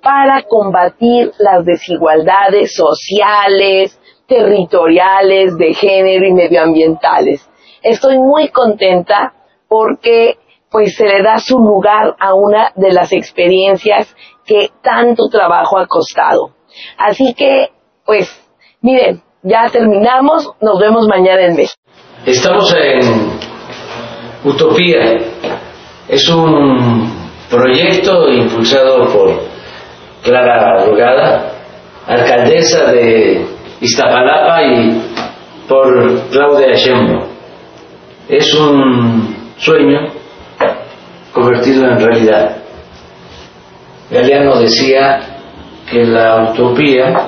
[0.01, 7.49] para combatir las desigualdades sociales, territoriales, de género y medioambientales.
[7.81, 9.33] Estoy muy contenta
[9.67, 10.37] porque
[10.69, 14.13] pues se le da su lugar a una de las experiencias
[14.45, 16.51] que tanto trabajo ha costado.
[16.97, 17.69] Así que,
[18.05, 18.29] pues,
[18.81, 21.81] miren, ya terminamos, nos vemos mañana en México.
[22.25, 23.39] Estamos en
[24.43, 25.17] Utopía.
[26.09, 27.11] Es un
[27.49, 29.41] proyecto impulsado por
[30.23, 31.51] Clara Rugada,
[32.05, 35.01] alcaldesa de Iztapalapa y
[35.67, 37.25] por Claudia Sheinbaum.
[38.27, 40.11] Es un sueño
[41.31, 42.57] convertido en realidad.
[44.09, 45.19] Galeano decía
[45.89, 47.27] que la utopía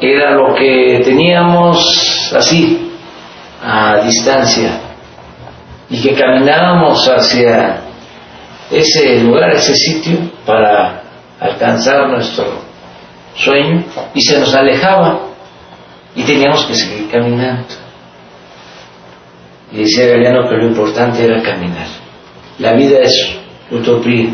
[0.00, 2.92] era lo que teníamos así,
[3.62, 4.80] a distancia,
[5.88, 7.80] y que caminábamos hacia
[8.70, 11.02] ese lugar, ese sitio, para
[11.40, 12.73] alcanzar nuestro
[13.34, 15.20] sueño, y se nos alejaba,
[16.14, 17.74] y teníamos que seguir caminando.
[19.72, 21.86] Y decía Galeano que lo importante era caminar.
[22.58, 23.36] La vida es
[23.70, 24.30] utopía,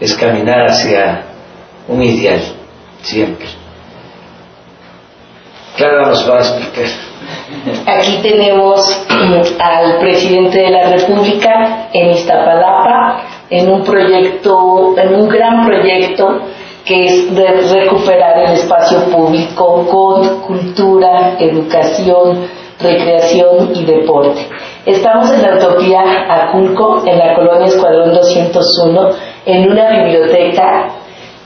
[0.00, 1.22] es caminar hacia
[1.86, 2.40] un ideal,
[3.02, 3.46] siempre.
[5.76, 7.12] Clara nos va a explicar.
[7.86, 9.06] Aquí tenemos
[9.58, 16.40] al presidente de la República en Iztapalapa, en un proyecto, en un gran proyecto
[16.84, 22.48] que es de recuperar el espacio público con cultura, educación,
[22.80, 24.48] recreación y deporte.
[24.84, 29.10] Estamos en la Utopía Aculco, en la colonia Escuadrón 201,
[29.46, 30.88] en una biblioteca.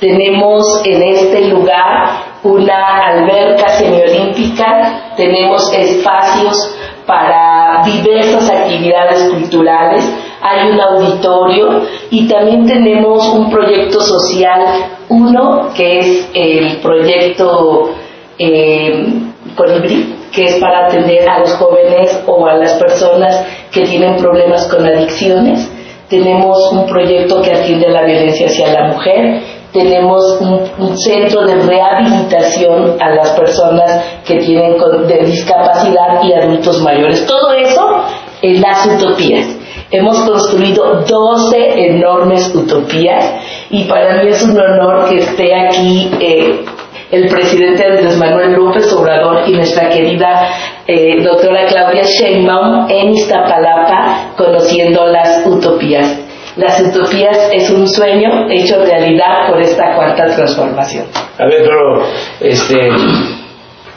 [0.01, 6.77] Tenemos en este lugar una alberca semiolímpica, tenemos espacios
[7.07, 10.05] para diversas actividades culturales,
[10.43, 14.61] hay un auditorio y también tenemos un proyecto social,
[15.09, 17.91] uno que es el proyecto
[18.39, 19.07] eh,
[19.55, 24.67] Colibrí, que es para atender a los jóvenes o a las personas que tienen problemas
[24.67, 25.71] con adicciones.
[26.11, 29.41] Tenemos un proyecto que atiende a la violencia hacia la mujer.
[29.73, 37.27] Tenemos un, centro de rehabilitación a las personas que tienen de discapacidad y adultos mayores.
[37.27, 38.05] Todo eso
[38.43, 39.47] en las utopías.
[39.91, 43.25] Hemos construido 12 enormes utopías
[43.71, 46.65] y para mí es un honor que esté aquí eh,
[47.13, 50.49] el presidente Andrés Manuel López Obrador y nuestra querida
[50.89, 56.26] eh, doctora Claudia Sheinbaum en Iztapalapa conociendo las utopías.
[56.57, 61.07] Las utopías es un sueño hecho realidad por esta cuarta transformación.
[61.39, 62.07] A ver, pero
[62.41, 62.89] este,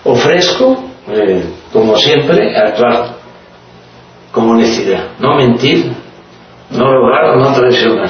[0.03, 0.77] ofrezco,
[1.09, 3.15] eh, como siempre, actuar
[4.31, 5.91] con honestidad, no mentir,
[6.71, 8.09] no robar, no traicionar.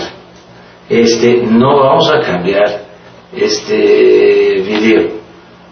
[0.89, 2.85] Este, no vamos a cambiar
[3.31, 5.11] este video.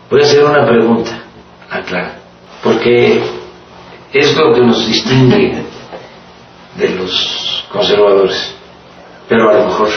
[0.10, 1.24] Voy a hacer una pregunta,
[1.70, 2.14] aclara,
[2.64, 3.20] porque
[4.14, 5.64] es lo que nos distingue
[6.76, 8.57] de los conservadores,
[9.28, 9.90] pero a lo mejor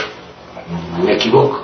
[1.03, 1.63] me equivoco.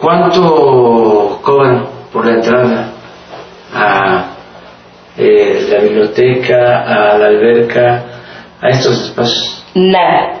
[0.00, 2.92] ¿Cuánto cobran por la entrada
[3.72, 4.24] a
[5.16, 8.04] eh, la biblioteca, a la alberca,
[8.60, 9.64] a estos espacios?
[9.74, 10.40] Nada.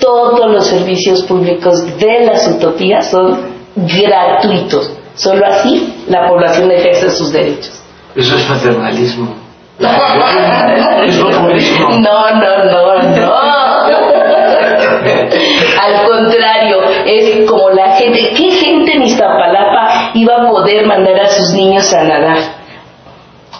[0.00, 3.38] Todos los servicios públicos de las utopías son
[3.76, 4.90] gratuitos.
[5.14, 7.80] Solo así la población ejerce sus derechos.
[8.14, 9.34] Eso es paternalismo.
[9.78, 11.90] es populismo.
[11.90, 14.15] No, no, no, no.
[15.82, 18.30] Al contrario, es como la gente.
[18.36, 22.38] ¿Qué gente en Iztapalapa iba a poder mandar a sus niños a nadar?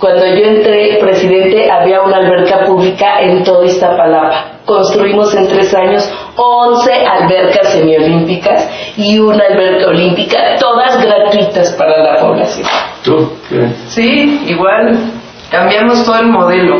[0.00, 4.56] Cuando yo entré presidente había una alberca pública en todo Iztapalapa.
[4.66, 12.20] Construimos en tres años 11 albercas semiolímpicas y una alberca olímpica, todas gratuitas para la
[12.20, 12.66] población.
[13.02, 13.32] ¿Tú?
[13.88, 14.98] Sí, igual
[15.50, 16.76] cambiamos todo el modelo.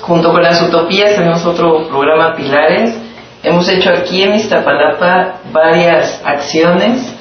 [0.00, 3.05] junto con las utopías tenemos otro programa Pilares.
[3.46, 7.14] Hemos hecho aquí en Iztapalapa varias acciones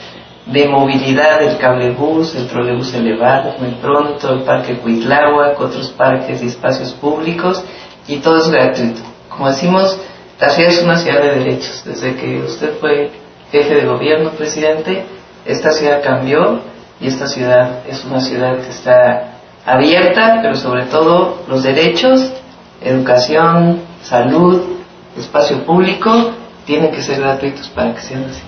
[0.47, 6.47] de movilidad, el cablebús, el trolebús elevado, muy pronto, el parque Cuitláhuac, otros parques y
[6.47, 7.63] espacios públicos,
[8.07, 9.01] y todo es gratuito.
[9.29, 9.99] Como decimos,
[10.39, 11.83] la ciudad es una ciudad de derechos.
[11.85, 13.11] Desde que usted fue
[13.51, 15.05] jefe de gobierno, presidente,
[15.45, 16.59] esta ciudad cambió
[16.99, 22.33] y esta ciudad es una ciudad que está abierta, pero sobre todo los derechos,
[22.81, 24.74] educación, salud,
[25.17, 26.31] espacio público,
[26.65, 28.41] tienen que ser gratuitos para que sean así.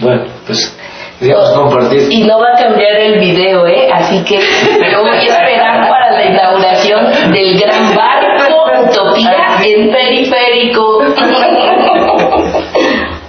[0.00, 0.76] Bueno, pues
[1.20, 2.10] queríamos compartir.
[2.10, 3.88] Y no va a cambiar el video, ¿eh?
[3.92, 11.00] Así que yo voy a esperar para la inauguración del gran barco Utopía en periférico.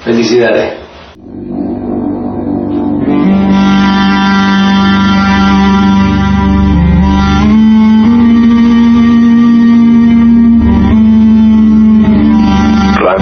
[0.03, 0.84] Felicidades.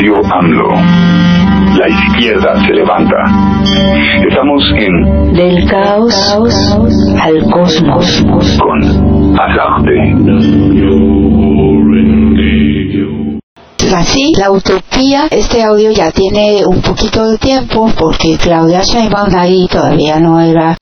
[0.03, 0.67] Radio AMLO
[1.77, 3.15] la izquierda se levanta.
[4.27, 6.77] Estamos en Del caos,
[7.21, 8.25] al cosmos
[8.59, 9.95] con Alarte.
[13.95, 19.67] Así, la utopía, este audio ya tiene un poquito de tiempo porque Claudia Sheinbaum ahí
[19.71, 20.75] todavía no era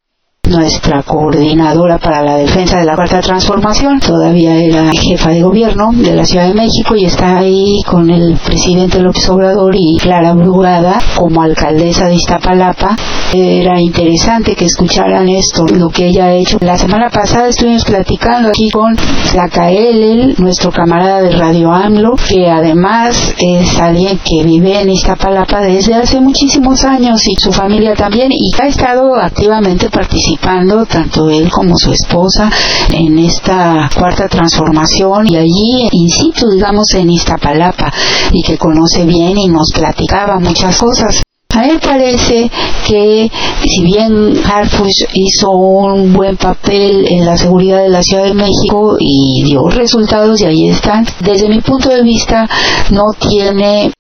[0.52, 6.14] nuestra coordinadora para la defensa de la cuarta transformación, todavía era jefa de gobierno de
[6.14, 11.00] la Ciudad de México y está ahí con el presidente López Obrador y Clara Brugada
[11.16, 12.96] como alcaldesa de Iztapalapa.
[13.34, 16.58] Era interesante que escucharan esto, lo que ella ha hecho.
[16.60, 23.34] La semana pasada estuvimos platicando aquí con Zacael, nuestro camarada de Radio AMLO, que además
[23.40, 28.52] es alguien que vive en Iztapalapa desde hace muchísimos años y su familia también y
[28.62, 30.41] ha estado activamente participando
[30.90, 32.50] tanto él como su esposa,
[32.90, 37.92] en esta cuarta transformación y allí in situ, digamos, en Iztapalapa
[38.32, 41.22] y que conoce bien y nos platicaba muchas cosas.
[41.54, 42.50] A él parece
[42.88, 43.30] que
[43.66, 48.96] si bien Harfush hizo un buen papel en la seguridad de la Ciudad de México
[48.98, 52.48] y dio resultados y ahí están, desde mi punto de vista
[52.92, 53.92] no tiene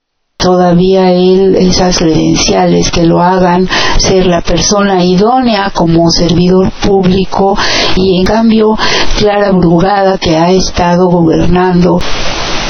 [0.42, 3.68] todavía él esas credenciales que lo hagan
[3.98, 7.58] ser la persona idónea como servidor público.
[7.96, 8.78] Y en cambio
[9.18, 12.00] Clara Brugada que ha estado gobernando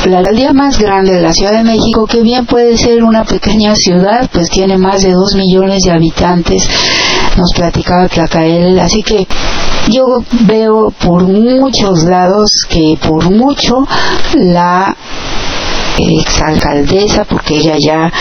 [0.05, 3.75] la alcaldía más grande de la Ciudad de México, que bien puede ser una pequeña
[3.75, 6.67] ciudad, pues tiene más de dos millones de habitantes,
[7.37, 9.27] nos platicaba Tlacael, así que
[9.89, 10.05] yo
[10.47, 13.85] veo por muchos lados que por mucho
[14.33, 14.95] la
[16.19, 18.11] exalcaldesa, porque ella ya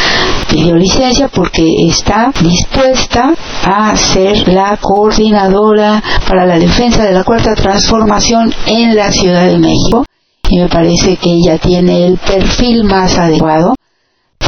[0.49, 3.33] pidió licencia, porque está dispuesta
[3.65, 9.59] a ser la coordinadora para la defensa de la cuarta transformación en la Ciudad de
[9.59, 10.05] México.
[10.49, 13.75] Y me parece que ella tiene el perfil más adecuado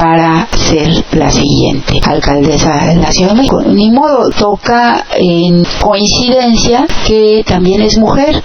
[0.03, 3.63] para ser la siguiente alcaldesa de la Ciudad de México.
[3.63, 8.43] Ni modo, toca en coincidencia que también es mujer,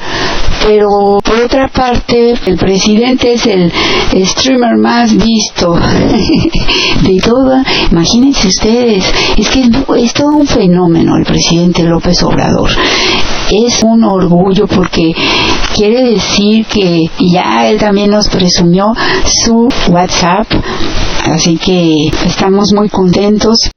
[0.67, 3.71] pero por otra parte el presidente es el
[4.25, 5.73] streamer más visto
[7.03, 9.05] de toda, imagínense ustedes,
[9.37, 12.69] es que es todo un fenómeno el presidente López Obrador.
[13.49, 15.13] Es un orgullo porque
[15.73, 18.93] quiere decir que ya él también nos presumió
[19.25, 20.47] su WhatsApp,
[21.31, 23.71] así que estamos muy contentos.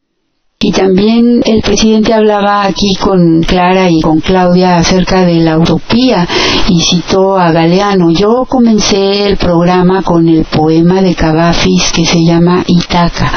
[0.63, 6.29] Y también el presidente hablaba aquí con Clara y con Claudia acerca de la utopía
[6.69, 8.11] y citó a Galeano.
[8.11, 13.33] Yo comencé el programa con el poema de Cavafis que se llama Itaca.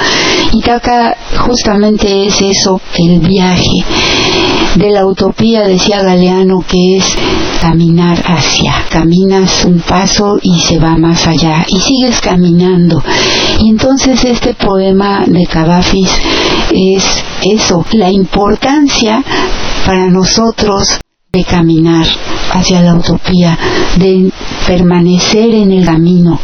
[0.52, 3.86] Itaca justamente es eso, el viaje.
[4.76, 7.06] De la utopía decía Galeano que es
[7.62, 8.86] caminar hacia.
[8.90, 13.04] Caminas un paso y se va más allá y sigues caminando.
[13.60, 16.10] Y entonces este poema de Cavafis
[16.72, 19.24] es eso, la importancia
[19.86, 21.00] para nosotros
[21.32, 22.06] de caminar
[22.54, 23.58] hacia la utopía,
[23.98, 24.32] de
[24.68, 26.40] permanecer en el camino.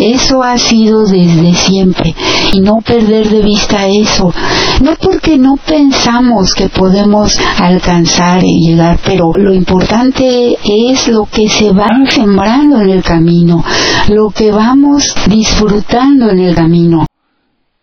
[0.00, 2.14] Eso ha sido desde siempre
[2.52, 4.32] y no perder de vista eso.
[4.80, 11.48] No porque no pensamos que podemos alcanzar y llegar, pero lo importante es lo que
[11.48, 13.64] se va sembrando en el camino,
[14.08, 17.07] lo que vamos disfrutando en el camino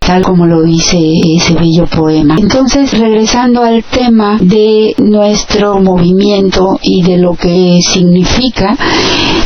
[0.06, 0.98] tal como lo dice
[1.36, 2.36] ese bello poema.
[2.38, 8.78] Entonces, regresando al tema de nuestro movimiento y de lo que significa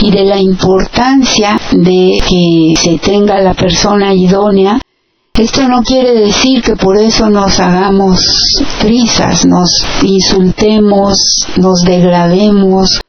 [0.02, 4.80] y de la importancia de que se tenga la persona idónea,
[5.38, 8.20] esto no quiere decir que por eso nos hagamos
[8.82, 9.70] prisas, nos
[10.02, 11.18] insultemos,
[11.56, 13.00] nos degrademos,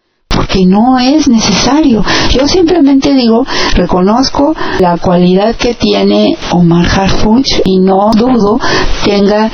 [0.51, 2.03] porque no es necesario.
[2.31, 3.45] Yo simplemente digo,
[3.75, 8.59] reconozco la cualidad que tiene Omar Harfuch y no dudo
[9.05, 9.51] tenga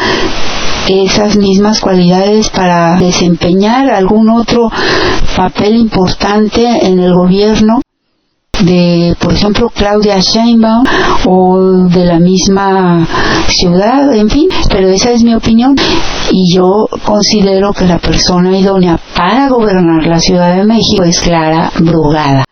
[0.89, 4.71] esas mismas cualidades para desempeñar algún otro
[5.37, 7.81] papel importante en el gobierno
[8.61, 10.85] de, por ejemplo, Claudia Sheinbaum
[11.27, 13.07] o de la misma
[13.49, 15.77] ciudad, en fin, pero esa es mi opinión
[16.31, 21.71] y yo considero que la persona idónea para gobernar la Ciudad de México es Clara
[21.79, 22.45] Brugada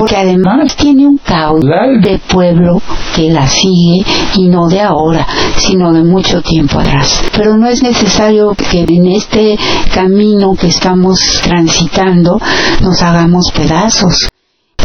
[0.00, 2.80] porque además tiene un caudal de pueblo
[3.14, 4.02] que la sigue
[4.36, 5.26] y no de ahora,
[5.58, 7.22] sino de mucho tiempo atrás.
[7.36, 9.58] Pero no es necesario que en este
[9.92, 12.40] camino que estamos transitando
[12.80, 14.29] nos hagamos pedazos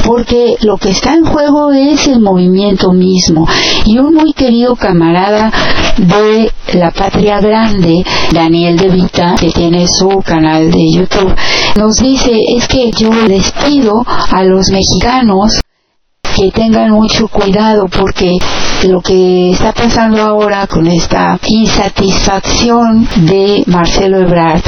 [0.05, 3.47] porque lo que está en juego es el movimiento mismo.
[3.85, 5.51] Y un muy querido camarada
[5.97, 11.35] de la Patria Grande, Daniel De Vita, que tiene su canal de YouTube,
[11.77, 15.59] nos dice, es que yo les pido a los mexicanos
[16.35, 18.37] que tengan mucho cuidado porque
[18.83, 24.61] lo que está pasando ahora con esta insatisfacción de Marcelo Ebrard,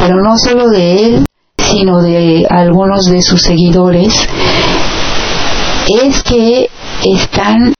[0.00, 1.26] pero no solo de él,
[1.58, 4.28] sino de algunos de sus seguidores,
[5.94, 6.68] es que
[7.04, 7.74] están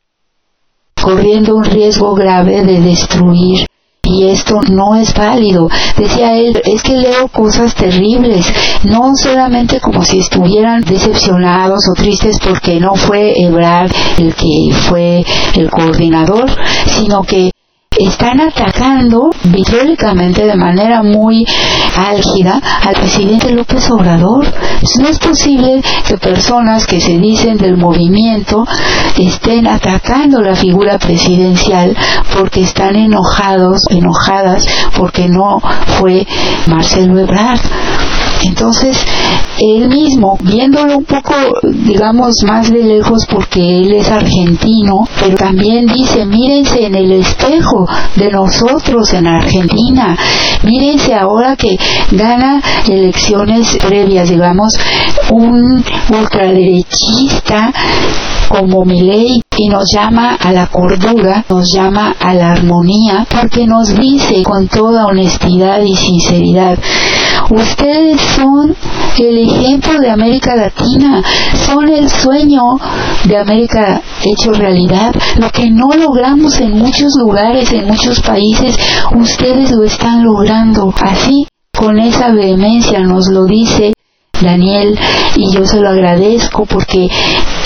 [1.01, 3.67] corriendo un riesgo grave de destruir
[4.03, 5.69] y esto no es válido.
[5.97, 8.47] Decía él, es que leo cosas terribles,
[8.85, 15.25] no solamente como si estuvieran decepcionados o tristes porque no fue Ebrard el que fue
[15.55, 16.51] el coordinador,
[16.87, 17.51] sino que
[17.99, 21.45] están atacando vitólicamente de manera muy
[21.97, 24.47] álgida al presidente López Obrador.
[25.01, 28.65] No es posible que personas que se dicen del movimiento
[29.19, 31.97] estén atacando la figura presidencial
[32.37, 34.65] porque están enojados, enojadas
[34.97, 35.59] porque no
[35.99, 36.27] fue
[36.67, 37.61] Marcelo Ebrard.
[38.45, 38.97] Entonces,
[39.59, 45.87] él mismo, viéndolo un poco, digamos, más de lejos porque él es argentino, pero también
[45.87, 50.17] dice, mírense en el espejo de nosotros en Argentina,
[50.63, 51.79] mírense ahora que
[52.13, 54.75] gana elecciones previas, digamos,
[55.31, 57.73] un ultraderechista
[58.49, 63.67] como mi ley y nos llama a la cordura, nos llama a la armonía, porque
[63.67, 66.79] nos dice con toda honestidad y sinceridad,
[67.51, 68.77] ustedes son
[69.19, 71.23] el ejemplo de América Latina,
[71.55, 72.79] son el sueño
[73.25, 78.77] de América hecho realidad, lo que no logramos en muchos lugares, en muchos países,
[79.15, 80.93] ustedes lo están logrando.
[81.01, 83.93] Así, con esa vehemencia nos lo dice
[84.41, 84.99] Daniel
[85.37, 87.09] y yo se lo agradezco porque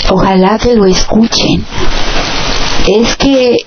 [0.09, 1.65] ojalá que lo escuchen.
[2.87, 3.57] Es que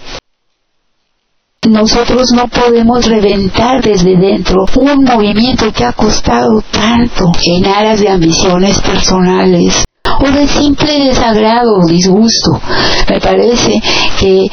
[1.69, 8.09] nosotros no podemos reventar desde dentro un movimiento que ha costado tanto en aras de
[8.09, 9.85] ambiciones personales
[10.21, 12.61] o de simple desagrado o disgusto.
[13.09, 13.81] Me parece
[14.19, 14.47] que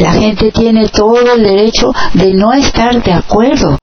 [0.00, 3.78] la gente tiene todo el derecho de no estar de acuerdo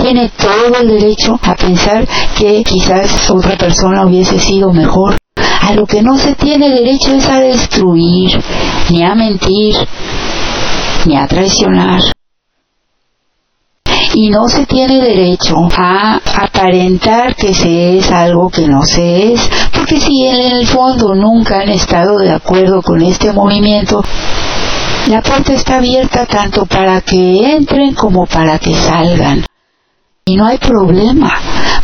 [0.00, 2.06] tiene todo el derecho a pensar
[2.36, 5.16] que quizás otra persona hubiese sido mejor.
[5.60, 8.30] A lo que no se tiene derecho es a destruir,
[8.90, 9.74] ni a mentir,
[11.06, 12.00] ni a traicionar.
[14.14, 19.50] Y no se tiene derecho a aparentar que se es algo que no se es,
[19.72, 24.02] porque si en el fondo nunca han estado de acuerdo con este movimiento,
[25.08, 29.44] la puerta está abierta tanto para que entren como para que salgan
[30.28, 31.32] y no hay problema,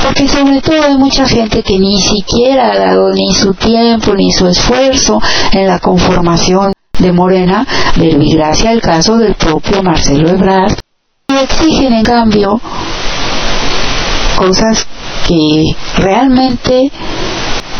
[0.02, 4.30] porque sobre todo hay mucha gente que ni siquiera ha dado ni su tiempo ni
[4.32, 5.18] su esfuerzo
[5.52, 7.66] en la conformación de Morena,
[7.96, 10.74] gracias el caso del propio Marcelo Ebrard,
[11.28, 12.60] y exigen en cambio
[14.36, 14.86] cosas
[15.26, 15.64] que
[15.96, 16.90] realmente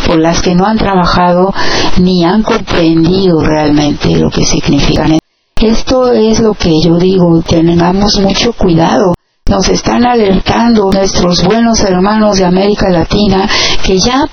[0.07, 1.53] por las que no han trabajado
[1.97, 5.17] ni han comprendido realmente lo que significan.
[5.55, 9.15] Esto es lo que yo digo, tengamos mucho cuidado
[9.47, 13.47] nos están alertando nuestros buenos hermanos de América Latina
[13.83, 14.27] que ya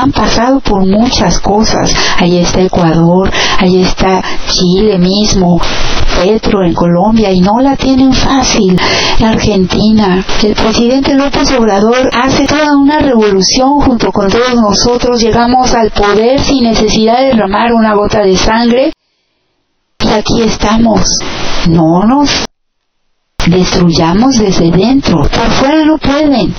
[0.00, 1.92] han pasado por muchas cosas.
[2.16, 5.60] Ahí está Ecuador, ahí está Chile mismo,
[6.14, 8.80] Petro en Colombia y no la tienen fácil.
[9.18, 15.20] La Argentina, el presidente López Obrador hace toda una revolución junto con todos nosotros.
[15.20, 18.92] Llegamos al poder sin necesidad de derramar una gota de sangre
[19.98, 21.18] y aquí estamos.
[21.68, 22.44] No nos
[23.46, 25.22] destruyamos desde dentro.
[25.22, 26.54] Por fuera no pueden.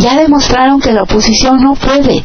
[0.00, 2.22] Ya demostraron que la oposición no puede.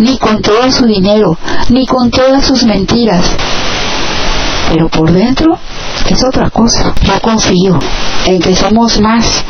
[0.00, 1.38] Ni con todo su dinero,
[1.70, 3.24] ni con todas sus mentiras.
[4.70, 5.58] Pero por dentro
[6.08, 6.94] es otra cosa.
[7.02, 7.78] Yo confío
[8.26, 9.44] en que somos más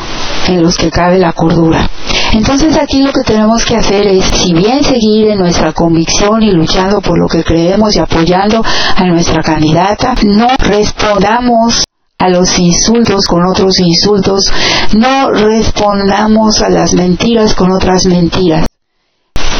[0.49, 1.89] en los que cabe la cordura.
[2.33, 6.51] Entonces aquí lo que tenemos que hacer es, si bien seguir en nuestra convicción y
[6.51, 8.63] luchando por lo que creemos y apoyando
[8.97, 11.85] a nuestra candidata, no respondamos
[12.19, 14.51] a los insultos con otros insultos,
[14.97, 18.67] no respondamos a las mentiras con otras mentiras.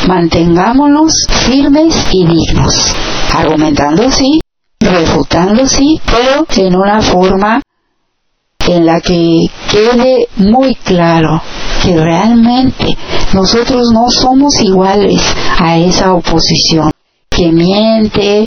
[0.07, 2.95] Mantengámonos firmes y dignos,
[3.35, 4.41] argumentando sí,
[4.81, 7.61] refutando sí, pero en una forma
[8.67, 11.43] en la que quede muy claro
[11.83, 12.97] que realmente
[13.35, 15.21] nosotros no somos iguales
[15.59, 16.91] a esa oposición
[17.29, 18.47] que miente,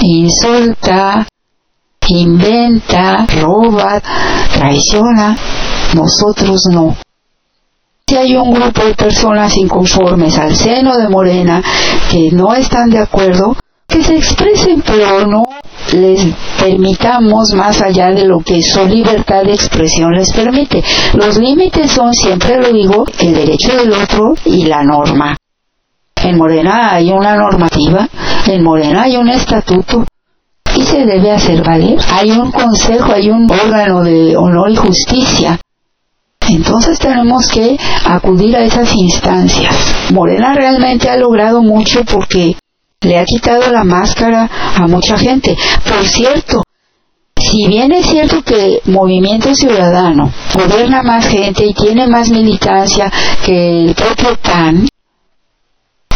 [0.00, 1.26] insulta,
[2.14, 4.00] inventa, roba,
[4.54, 5.36] traiciona,
[5.94, 6.96] nosotros no.
[8.06, 11.62] Si hay un grupo de personas inconformes al seno de Morena
[12.10, 13.56] que no están de acuerdo,
[13.86, 15.44] que se expresen, pero no
[15.92, 16.26] les
[16.60, 20.82] permitamos más allá de lo que su libertad de expresión les permite.
[21.14, 25.36] Los límites son, siempre lo digo, el derecho del otro y la norma.
[26.22, 28.08] En Morena hay una normativa,
[28.46, 30.04] en Morena hay un estatuto,
[30.90, 31.98] se debe hacer valer.
[32.12, 35.58] Hay un consejo, hay un órgano de honor y justicia.
[36.48, 39.74] Entonces tenemos que acudir a esas instancias.
[40.12, 42.56] Morena realmente ha logrado mucho porque
[43.02, 45.56] le ha quitado la máscara a mucha gente.
[45.88, 46.62] Por cierto,
[47.38, 53.10] si bien es cierto que Movimiento Ciudadano gobierna más gente y tiene más militancia
[53.44, 54.88] que el propio PAN,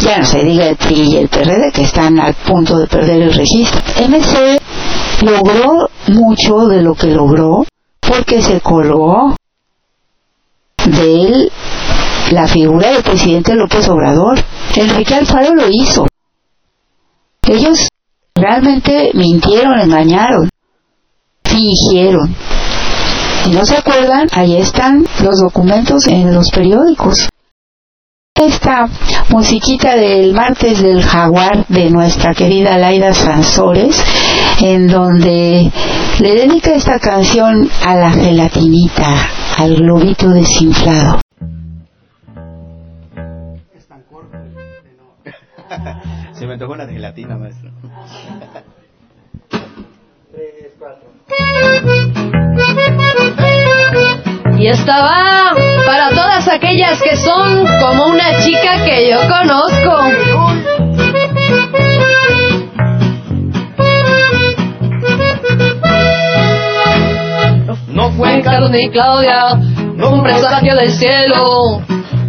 [0.05, 3.23] ya no se diga el PRI y el PRD que están al punto de perder
[3.23, 3.81] el registro.
[4.07, 4.61] MC
[5.23, 7.65] logró mucho de lo que logró
[7.99, 9.35] porque se colgó
[10.85, 11.51] de él
[12.31, 14.37] la figura del presidente López Obrador.
[14.75, 16.05] Enrique Alfaro lo hizo.
[17.47, 17.87] Ellos
[18.35, 20.49] realmente mintieron, engañaron,
[21.43, 22.35] fingieron.
[23.43, 27.27] Si no se acuerdan, ahí están los documentos en los periódicos
[28.35, 28.89] esta
[29.29, 34.03] musiquita del martes del jaguar de nuestra querida Laida Sansores,
[34.61, 35.71] en donde
[36.19, 39.07] le dedica esta canción a la gelatinita,
[39.57, 41.21] al globito desinflado.
[46.33, 47.71] Se me tocó una gelatina, maestro.
[49.49, 51.07] Tres, cuatro.
[54.57, 60.55] Y esta va para todas aquellas que son como una chica que yo conozco.
[67.87, 69.55] No fue Carlos ni Claudia,
[69.95, 71.81] no un presagio del cielo.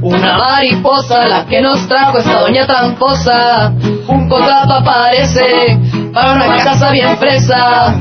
[0.02, 3.72] Una mariposa la que nos trajo esta doña tramposa.
[4.06, 5.80] Un contrato aparece
[6.12, 7.96] para una casa bien fresa.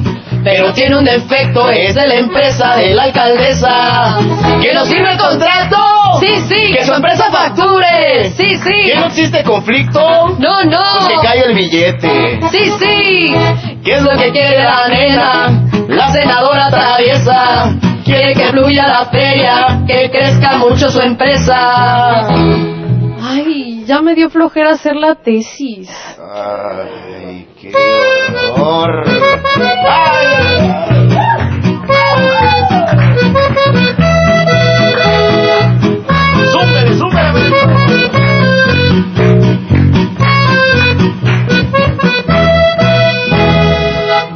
[0.45, 4.19] Pero tiene un defecto, es de la empresa de la alcaldesa.
[4.61, 5.77] ¿Que nos sirve el contrato?
[6.19, 6.71] Sí, sí.
[6.71, 8.29] Que su empresa facture.
[8.29, 8.91] Sí, sí.
[8.91, 9.99] ¿Que no existe conflicto?
[10.37, 10.83] No, no.
[10.99, 12.39] Pues que caiga el billete.
[12.51, 13.35] Sí, sí.
[13.83, 15.63] ¿Qué es lo que quiere la nena?
[15.87, 17.75] La senadora traviesa.
[18.05, 22.27] Quiere que fluya la feria, que crezca mucho su empresa.
[23.19, 25.89] Ay, ya me dio flojera hacer la tesis.
[26.19, 27.71] Ay, qué
[28.55, 29.05] horror.
[36.51, 37.33] ¡Súper, súper!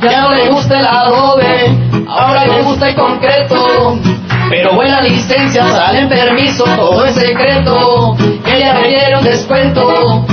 [0.02, 1.78] Ya no le gusta el adobe,
[2.08, 4.00] ahora le gusta el concreto.
[4.50, 8.16] Pero buena licencia, sale en permiso, todo es secreto.
[8.46, 10.26] Ella requiere un descuento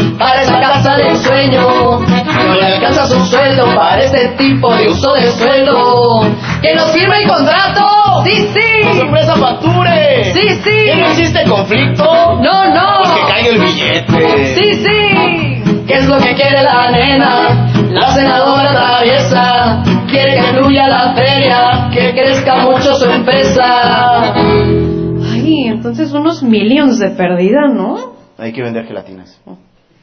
[0.47, 2.01] esa casa de sueño.
[2.01, 6.23] No le alcanza su sueldo para este tipo de uso de sueldo.
[6.63, 8.25] ¡Que nos firme el contrato!
[8.25, 9.01] ¡Sí, ¡Que su sí!
[9.01, 10.25] empresa facture!
[10.33, 10.85] ¡Sí, sí!
[10.87, 12.05] ¿Que no existe conflicto?
[12.41, 12.99] ¡No, no!
[12.99, 14.55] Pues que caiga el billete.
[14.55, 15.85] ¡Sí, sí!
[15.87, 17.71] ¿Qué es lo que quiere la nena?
[17.91, 24.35] La senadora traviesa quiere que fluya la feria, que crezca mucho su empresa.
[24.35, 28.15] Ay, entonces unos millions de perdida, ¿no?
[28.39, 29.41] Hay que vender gelatinas.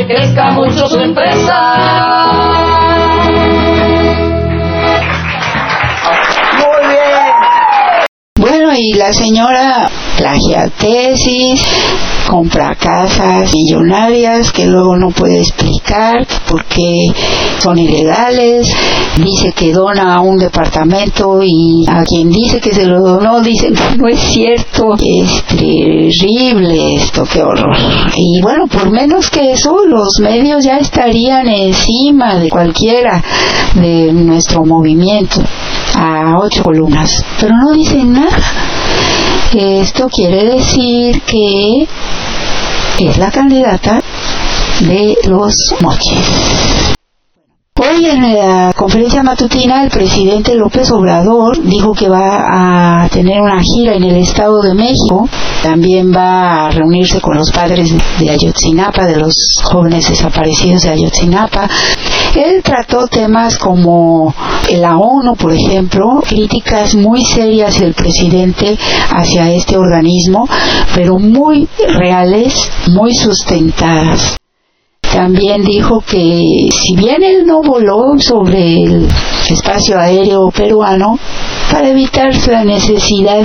[0.00, 1.76] que crezca mucho su empresa.
[6.56, 7.34] Muy bien.
[8.38, 9.90] Bueno, y la señora
[10.20, 11.62] plagia tesis,
[12.28, 17.06] compra casas millonarias que luego no puede explicar porque
[17.58, 18.70] son ilegales,
[19.16, 23.96] dice que dona un departamento y a quien dice que se lo donó dicen que
[23.96, 24.94] no es cierto.
[25.00, 27.76] Es terrible esto, qué horror.
[28.14, 33.24] Y bueno, por menos que eso, los medios ya estarían encima de cualquiera
[33.74, 35.42] de nuestro movimiento
[35.96, 38.79] a ocho columnas, pero no dicen nada.
[39.52, 41.88] Esto quiere decir que
[43.00, 44.00] es la candidata
[44.80, 46.79] de los moches.
[48.02, 53.94] En la conferencia matutina el presidente López Obrador dijo que va a tener una gira
[53.94, 55.28] en el Estado de México.
[55.62, 59.34] También va a reunirse con los padres de Ayotzinapa, de los
[59.64, 61.68] jóvenes desaparecidos de Ayotzinapa.
[62.34, 64.34] Él trató temas como
[64.78, 68.78] la ONU, por ejemplo, críticas muy serias del presidente
[69.10, 70.48] hacia este organismo,
[70.94, 72.54] pero muy reales,
[72.88, 74.39] muy sustentadas.
[75.12, 79.08] También dijo que si bien él no voló sobre el
[79.48, 81.18] espacio aéreo peruano,
[81.70, 83.42] para evitar la necesidad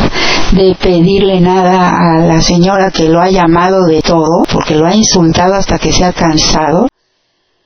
[0.51, 4.95] de pedirle nada a la señora que lo ha llamado de todo, porque lo ha
[4.95, 6.87] insultado hasta que se ha cansado,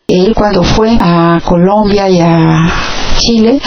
[0.07, 2.71] él cuando fue a Colombia y a
[3.17, 3.59] Chile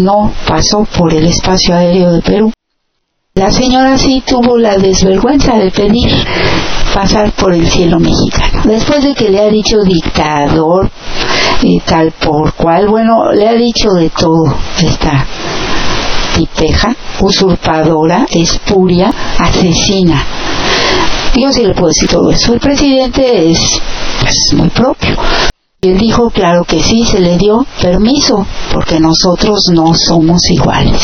[0.00, 2.52] no pasó por el espacio aéreo de Perú.
[3.34, 6.10] La señora sí tuvo la desvergüenza de pedir
[6.98, 8.62] pasar por el cielo mexicano.
[8.64, 10.90] Después de que le ha dicho dictador
[11.62, 15.24] y tal por cual, bueno, le ha dicho de todo esta
[16.34, 20.24] tipeja, usurpadora, espuria, asesina.
[21.36, 22.54] Yo sí le puedo decir todo eso.
[22.54, 23.80] El presidente es,
[24.26, 25.16] es muy propio.
[25.80, 31.00] Y él dijo, claro que sí, se le dio permiso, porque nosotros no somos iguales.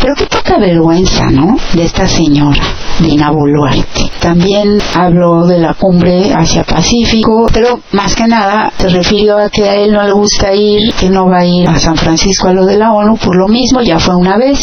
[0.00, 1.58] Pero qué poca vergüenza, ¿no?
[1.74, 2.62] De esta señora,
[2.98, 4.10] Dina Boluarte.
[4.18, 9.68] También habló de la cumbre hacia Pacífico, pero más que nada se refirió a que
[9.68, 12.54] a él no le gusta ir, que no va a ir a San Francisco a
[12.54, 14.58] lo de la ONU, por lo mismo, ya fue una vez,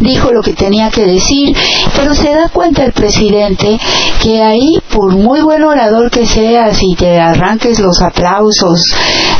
[0.00, 1.54] dijo lo que tenía que decir,
[1.94, 3.78] pero se da cuenta el presidente
[4.22, 8.85] que ahí, por muy buen orador que seas y te arranques los aplausos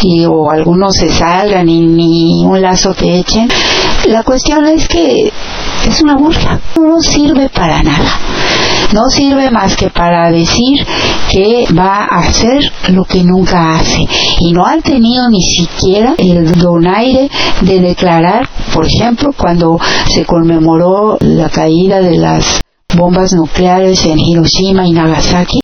[0.03, 3.49] y, o algunos se salgan y ni un lazo te echen,
[4.07, 5.32] la cuestión es que
[5.88, 8.20] es una burla, no sirve para nada.
[8.92, 10.86] No sirve más que para decir
[11.28, 14.07] que va a hacer lo que nunca hace.
[14.40, 17.28] Y no han tenido ni siquiera el donaire
[17.62, 19.78] de declarar, por ejemplo, cuando
[20.14, 22.61] se conmemoró la caída de las
[22.94, 25.59] bombas nucleares en Hiroshima y Nagasaki,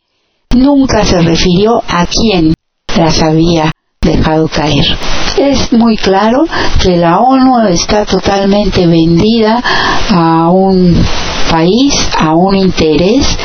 [0.55, 2.53] nunca se refirió a quién
[2.97, 3.71] las había
[4.01, 4.85] dejado caer.
[5.37, 6.45] Es muy claro
[6.81, 9.61] que la ONU está totalmente vendida
[10.11, 10.95] a un
[11.49, 13.37] país, a un interés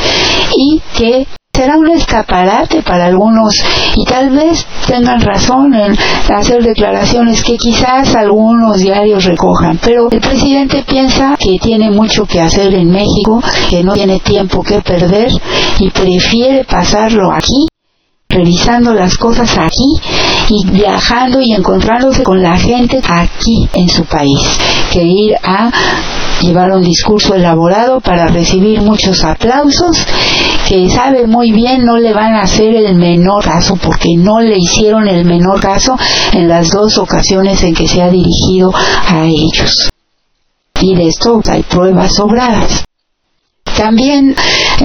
[0.56, 3.52] y que será un escaparate para algunos
[3.96, 5.96] y tal vez tengan razón en
[6.32, 12.40] hacer declaraciones que quizás algunos diarios recojan, pero el presidente piensa que tiene mucho que
[12.40, 15.32] hacer en México, que no tiene tiempo que perder
[15.80, 17.66] y prefiere pasarlo aquí
[18.30, 20.00] revisando las cosas aquí
[20.50, 24.38] y viajando y encontrándose con la gente aquí en su país,
[24.92, 25.70] que ir a
[26.42, 30.06] llevar un discurso elaborado para recibir muchos aplausos,
[30.68, 34.58] que sabe muy bien no le van a hacer el menor caso, porque no le
[34.58, 35.96] hicieron el menor caso
[36.32, 39.88] en las dos ocasiones en que se ha dirigido a ellos.
[40.82, 42.84] Y de esto hay pruebas sobradas.
[43.78, 44.34] También,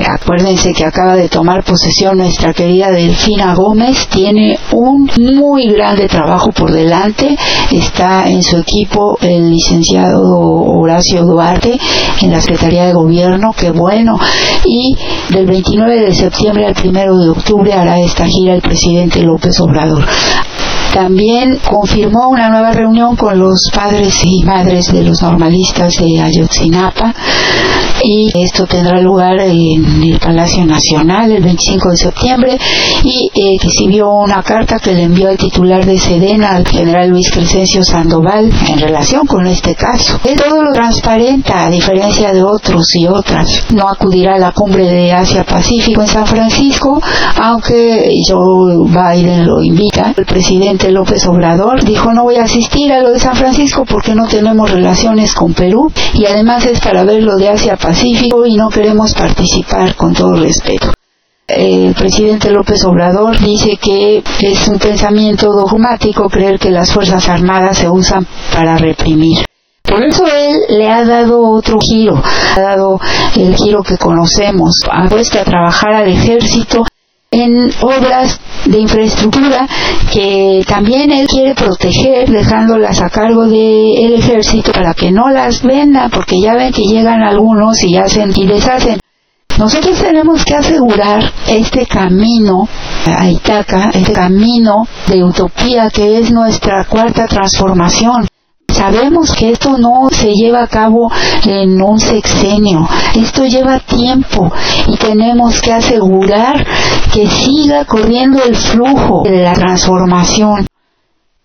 [0.02, 6.52] acuérdense que acaba de tomar posesión nuestra querida Delfina Gómez, tiene un muy grande trabajo
[6.52, 7.36] por delante,
[7.72, 11.80] está en su equipo el licenciado Horacio Duarte
[12.22, 14.20] en la Secretaría de Gobierno, que bueno,
[14.66, 14.96] y
[15.30, 20.06] del 29 de septiembre al 1 de octubre hará esta gira el presidente López Obrador.
[20.94, 27.14] También confirmó una nueva reunión con los padres y madres de los normalistas de Ayotzinapa
[28.04, 32.58] y esto tendrá lugar en el Palacio Nacional el 25 de septiembre
[33.04, 37.32] y eh, recibió una carta que le envió el titular de Sedena al general Luis
[37.32, 40.20] Crescencio Sandoval en relación con este caso.
[40.26, 43.48] Él todo lo transparenta a diferencia de otros y otras.
[43.74, 47.02] No acudirá a la cumbre de Asia-Pacífico en San Francisco,
[47.42, 50.14] aunque Joe Biden lo invita.
[50.18, 54.16] El presidente López Obrador dijo no voy a asistir a lo de San Francisco porque
[54.16, 58.70] no tenemos relaciones con Perú y además es para ver lo de Asia-Pacífico y no
[58.70, 60.94] queremos participar con todo respeto
[61.48, 67.78] el presidente López Obrador dice que es un pensamiento dogmático creer que las Fuerzas Armadas
[67.78, 69.46] se usan para reprimir.
[69.84, 72.16] Por eso él le ha dado otro giro,
[72.56, 73.00] ha dado
[73.36, 76.86] el giro que conocemos, ha puesto a trabajar al ejército
[77.34, 79.68] en obras de infraestructura
[80.12, 86.10] que también él quiere proteger dejándolas a cargo del ejército para que no las venda
[86.10, 89.00] porque ya ven que llegan algunos y hacen y deshacen
[89.58, 92.68] nosotros tenemos que asegurar este camino
[93.06, 98.28] a Itaca, este camino de utopía que es nuestra cuarta transformación.
[98.68, 101.12] Sabemos que esto no se lleva a cabo
[101.46, 104.52] en un sexenio, esto lleva tiempo
[104.88, 106.66] y tenemos que asegurar
[107.14, 110.66] que siga corriendo el flujo de la transformación.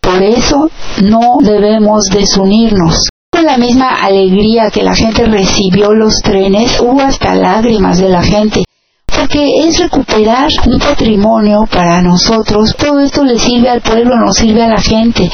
[0.01, 0.71] Por eso
[1.03, 3.09] no debemos desunirnos.
[3.43, 8.65] La misma alegría que la gente recibió los trenes, hubo hasta lágrimas de la gente,
[9.19, 12.75] porque es recuperar un patrimonio para nosotros.
[12.77, 15.29] Todo esto le sirve al pueblo, nos sirve a la gente.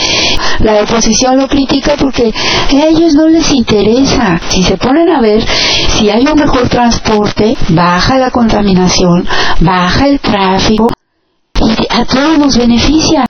[0.61, 4.41] La oposición lo critica porque a ellos no les interesa.
[4.49, 5.45] Si se ponen a ver,
[5.89, 9.27] si hay un mejor transporte, baja la contaminación,
[9.61, 10.89] baja el tráfico
[11.61, 13.27] y a todos nos beneficia.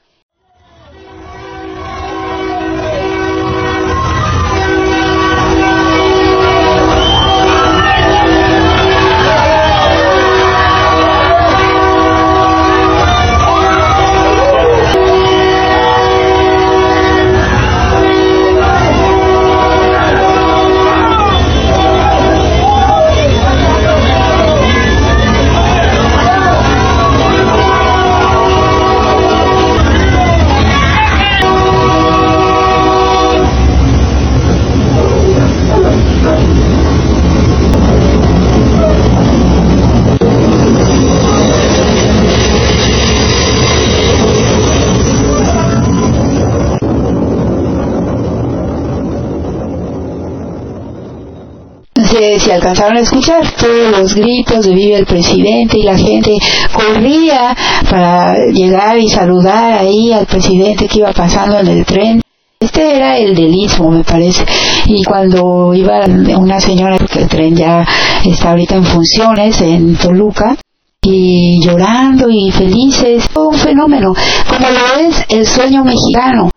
[52.55, 56.37] Alcanzaron a escuchar todos los gritos de vive el presidente y la gente
[56.73, 57.55] corría
[57.91, 62.21] para llegar y saludar ahí al presidente que iba pasando en el tren.
[62.61, 63.55] Este era el del
[63.91, 64.45] me parece.
[64.87, 66.01] Y cuando iba
[66.37, 67.87] una señora, porque el tren ya
[68.25, 70.57] está ahorita en funciones en Toluca,
[71.03, 74.15] y llorando y felices, todo un fenómeno,
[74.49, 76.49] como lo es el sueño mexicano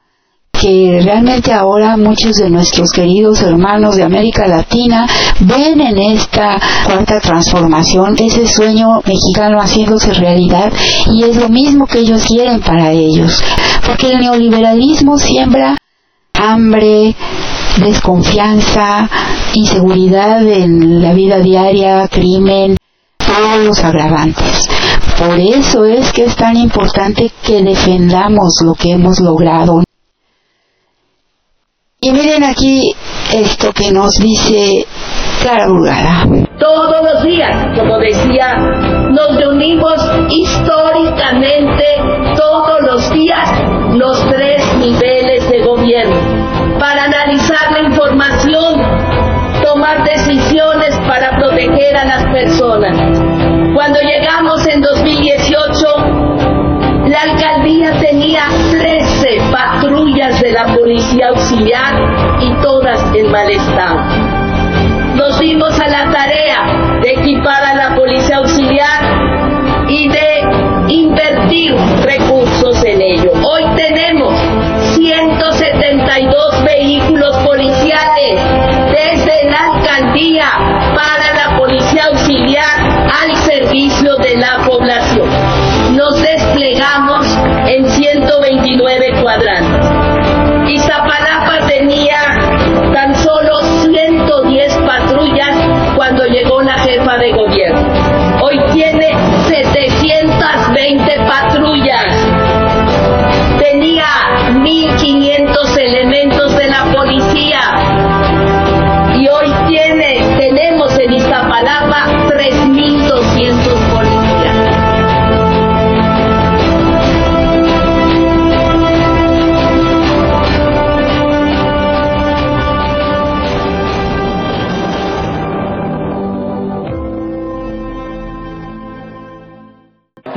[0.60, 5.08] que realmente ahora muchos de nuestros queridos hermanos de América Latina
[5.40, 10.72] ven en esta cuarta transformación ese sueño mexicano haciéndose realidad
[11.14, 13.44] y es lo mismo que ellos quieren para ellos,
[13.86, 15.78] porque el neoliberalismo siembra
[16.34, 17.16] hambre,
[17.80, 19.10] desconfianza,
[19.54, 22.78] inseguridad en la vida diaria, crimen,
[23.18, 24.68] todos los agravantes.
[25.18, 29.84] Por eso es que es tan importante que defendamos lo que hemos logrado.
[32.08, 32.96] Y miren aquí
[33.34, 34.88] esto que nos dice
[35.42, 36.24] Clara Burgada.
[36.58, 38.56] Todos los días, como decía,
[39.10, 39.96] nos reunimos
[40.30, 41.84] históricamente
[42.38, 43.50] todos los días
[43.92, 46.16] los tres niveles de gobierno
[46.80, 48.82] para analizar la información,
[49.66, 52.96] tomar decisiones para proteger a las personas.
[53.76, 56.57] Cuando llegamos en 2018,
[57.08, 61.96] la alcaldía tenía 13 patrullas de la policía auxiliar
[62.42, 64.02] y todas en mal estado.
[65.16, 69.37] Nos dimos a la tarea de equipar a la policía auxiliar
[70.88, 73.32] invertir recursos en ello.
[73.44, 74.34] Hoy tenemos
[74.96, 78.40] 172 vehículos policiales
[78.92, 80.50] desde la alcaldía
[80.96, 85.30] para la policía auxiliar al servicio de la población.
[85.96, 87.26] Nos desplegamos
[87.66, 90.08] en 129 cuadrantes.
[90.68, 92.20] Iztapalapa tenía
[92.94, 97.82] tan solo 110 patrullas cuando llegó la jefa de gobierno.
[98.44, 99.18] Hoy tiene
[99.48, 102.06] 720 patrullas.
[103.60, 104.06] Tenía
[104.52, 107.62] 1.500 elementos de la policía.
[109.16, 114.87] Y hoy tiene, tenemos en Iztapalapa 3.200 policías.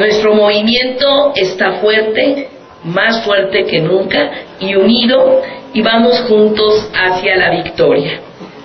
[0.00, 2.48] Nuestro movimiento está fuerte,
[2.84, 5.42] más fuerte que nunca y unido
[5.74, 8.18] y vamos juntos hacia la victoria.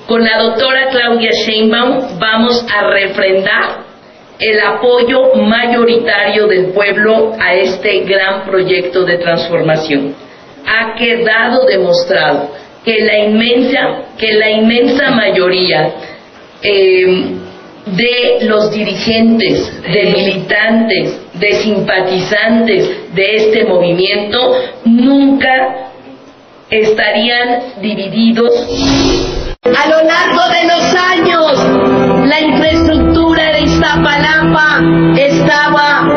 [0.08, 3.80] Con la doctora Claudia Sheinbaum vamos a refrendar
[4.40, 10.16] el apoyo mayoritario del pueblo a este gran proyecto de transformación.
[10.66, 12.50] Ha quedado demostrado
[12.86, 15.96] que la inmensa, que la inmensa mayoría
[16.62, 17.36] eh,
[17.86, 24.40] de los dirigentes, de militantes, de simpatizantes de este movimiento
[24.86, 25.92] nunca
[26.70, 28.52] estarían divididos.
[29.64, 33.05] A lo largo de los años, la infraestructura
[33.86, 34.82] Iztapalapa
[35.16, 36.10] estaba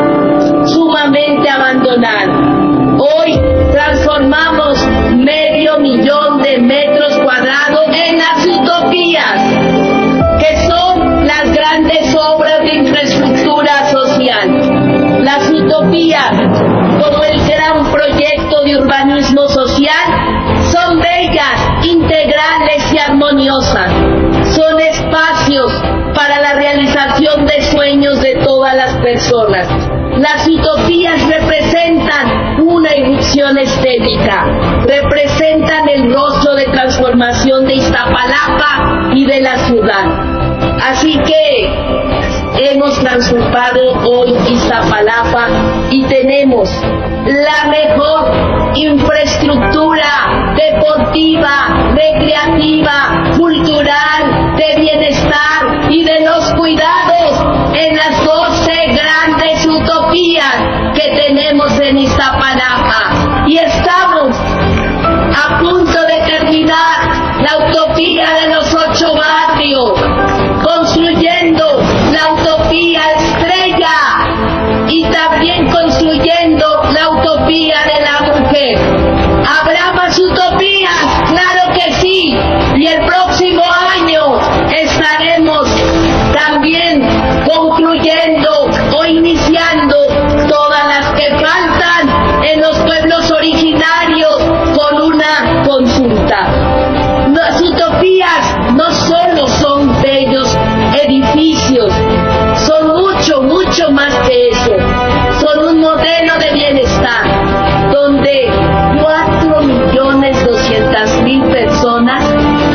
[0.65, 2.97] sumamente abandonada.
[2.97, 3.39] Hoy
[3.71, 9.39] transformamos medio millón de metros cuadrados en las utopías,
[10.39, 15.23] que son las grandes obras de infraestructura social.
[15.23, 20.07] Las utopías, como el gran proyecto de urbanismo social,
[20.71, 23.91] son bellas, integrales y armoniosas.
[24.55, 25.71] Son espacios
[27.37, 29.67] de sueños de todas las personas.
[30.17, 34.45] Las utopías representan una irrupción estética,
[34.85, 40.05] representan el rostro de transformación de Iztapalapa y de la ciudad.
[40.89, 45.47] Así que hemos transformado hoy Iztapalapa
[45.89, 46.69] y tenemos
[47.25, 48.31] la mejor
[48.75, 60.55] infraestructura deportiva, recreativa, cultural, de bienestar y de los cuidados en las 12 grandes utopías
[60.93, 63.45] que tenemos en Iztapalapa.
[63.47, 69.93] Y estamos a punto de terminar la utopía de los ocho barrios,
[70.63, 71.81] construyendo
[72.11, 72.33] la
[72.69, 78.77] utopía estrella y también construyendo la utopía de la mujer.
[79.47, 80.93] ¿Habrá más utopías?
[81.29, 82.37] Claro que sí.
[82.75, 83.63] Y el próximo
[83.95, 84.39] año
[84.71, 85.67] estaremos
[86.33, 87.01] también
[87.45, 89.95] concluyendo o iniciando
[90.47, 94.37] todas las que faltan en los pueblos originarios
[94.77, 96.47] con una consulta.
[97.33, 98.58] Las utopías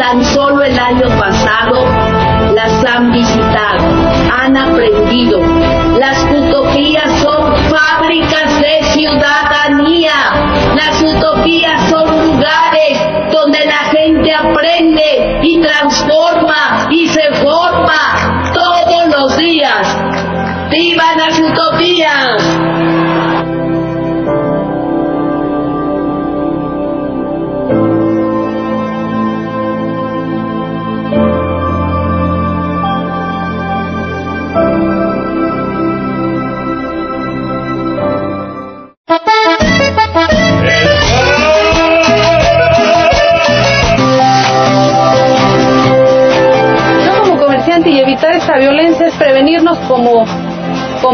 [0.05, 1.83] tan solo el año pasado
[2.55, 3.85] las han visitado,
[4.39, 5.41] han aprendido.
[5.99, 8.34] Las utopías son fábricas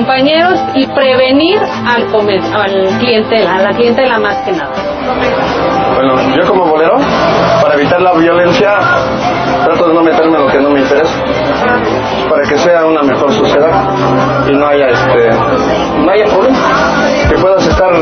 [0.00, 2.04] compañeros y prevenir al,
[2.54, 4.72] al clientela, a la clientela más que nada.
[5.94, 6.96] Bueno, yo como bolero,
[7.60, 8.78] para evitar la violencia,
[9.62, 11.12] trato de no meterme en lo que no me interesa,
[12.30, 13.90] para que sea una mejor sociedad
[14.48, 15.30] y no haya este,
[15.98, 16.24] no haya
[17.28, 17.92] que puedas estar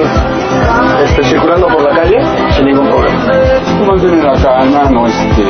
[1.03, 2.19] este, circulando por la calle
[2.53, 2.88] sin ningún.
[3.87, 5.45] Mantener la calma, no, este,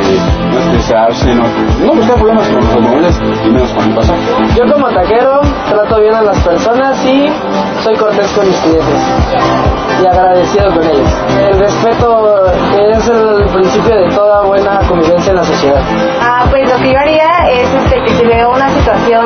[0.52, 1.44] no estresarse, no,
[1.84, 4.20] no buscar problemas con los automóviles y menos con el pasaje.
[4.56, 7.26] Yo como taquero trato bien a las personas y
[7.82, 9.00] soy cortés con mis clientes
[10.02, 11.08] y agradecido con ellos.
[11.38, 15.80] El respeto es el principio de toda buena convivencia en la sociedad.
[16.20, 19.24] Ah, pues lo que yo haría es este, que si veo una situación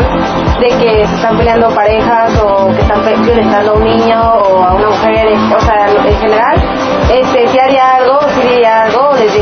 [0.61, 4.75] de que se están peleando parejas o que están violentando a un niño o a
[4.75, 5.27] una mujer,
[5.57, 6.57] o sea, en general,
[7.11, 8.89] este, si haría algo, si diría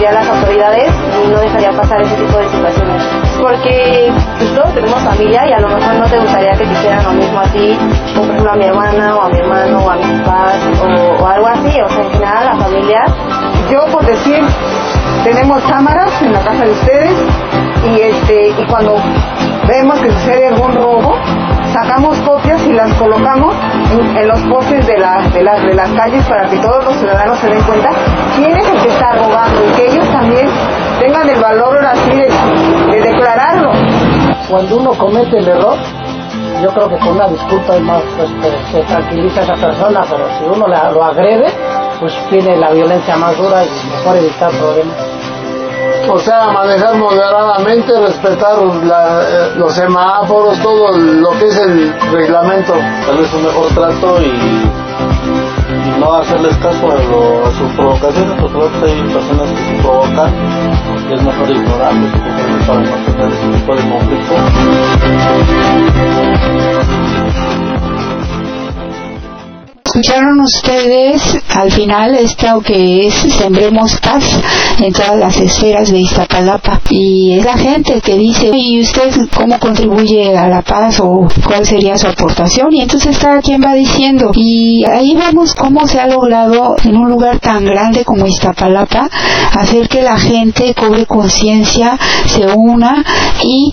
[0.00, 0.90] diría a las autoridades
[1.22, 3.02] y no dejaría pasar ese tipo de situaciones.
[3.38, 7.04] Porque pues, todos tenemos familia y a lo mejor no te gustaría que te hicieran
[7.04, 7.78] lo mismo a ti,
[8.16, 11.22] o por ejemplo a mi hermana o a mi hermano o a mis papás o,
[11.22, 13.04] o algo así, o sea, en general la familia.
[13.70, 14.40] Yo por decir,
[15.22, 17.12] tenemos cámaras en la casa de ustedes
[17.94, 18.96] y este y cuando
[19.68, 21.14] vemos que sucede algún robo,
[21.74, 23.54] sacamos copias y las colocamos
[23.90, 27.62] en, los postes de, de, de las calles para que todos los ciudadanos se den
[27.64, 27.90] cuenta
[28.36, 30.48] quién es el que está robando y que ellos también
[31.00, 33.72] tengan el valor así de, declararlo.
[34.48, 35.76] Cuando uno comete el error,
[36.62, 38.30] yo creo que con una disculpa es más, pues,
[38.70, 41.52] se tranquiliza a esa persona, pero si uno lo agrede,
[41.98, 45.09] pues tiene la violencia más dura y mejor evitar problemas.
[46.08, 52.72] O sea, manejar moderadamente, respetar eh, los semáforos, todo lo que es el reglamento.
[53.06, 54.32] Tal vez un mejor trato y,
[55.98, 56.96] no hacerles caso a,
[57.52, 60.32] sus provocaciones, porque hay personas que se provocan
[61.08, 62.10] y es mejor ignorarlos
[62.66, 64.34] para no tener ese tipo de conflicto.
[69.90, 74.22] Escucharon ustedes al final esto que es Sembremos Paz
[74.78, 79.58] en todas las esferas de Iztapalapa y es la gente que dice ¿y usted cómo
[79.58, 82.72] contribuye a la paz o cuál sería su aportación?
[82.72, 87.10] y entonces cada quien va diciendo y ahí vemos cómo se ha logrado en un
[87.10, 89.10] lugar tan grande como Iztapalapa
[89.58, 93.04] hacer que la gente cobre conciencia, se una
[93.42, 93.72] y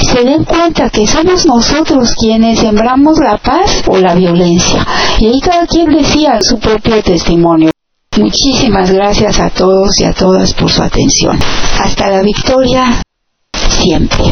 [0.00, 4.86] se den cuenta que somos nosotros quienes sembramos la paz o la violencia
[5.20, 7.70] y ahí cada quien decía su propio testimonio.
[8.16, 11.36] Muchísimas gracias a todos y a todas por su atención.
[11.82, 13.02] Hasta la victoria
[13.54, 14.24] siempre.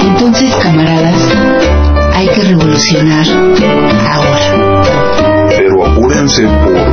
[0.00, 1.36] Entonces, camaradas,
[2.14, 3.26] hay que revolucionar
[4.12, 5.48] ahora.
[5.48, 6.87] Pero apúrense por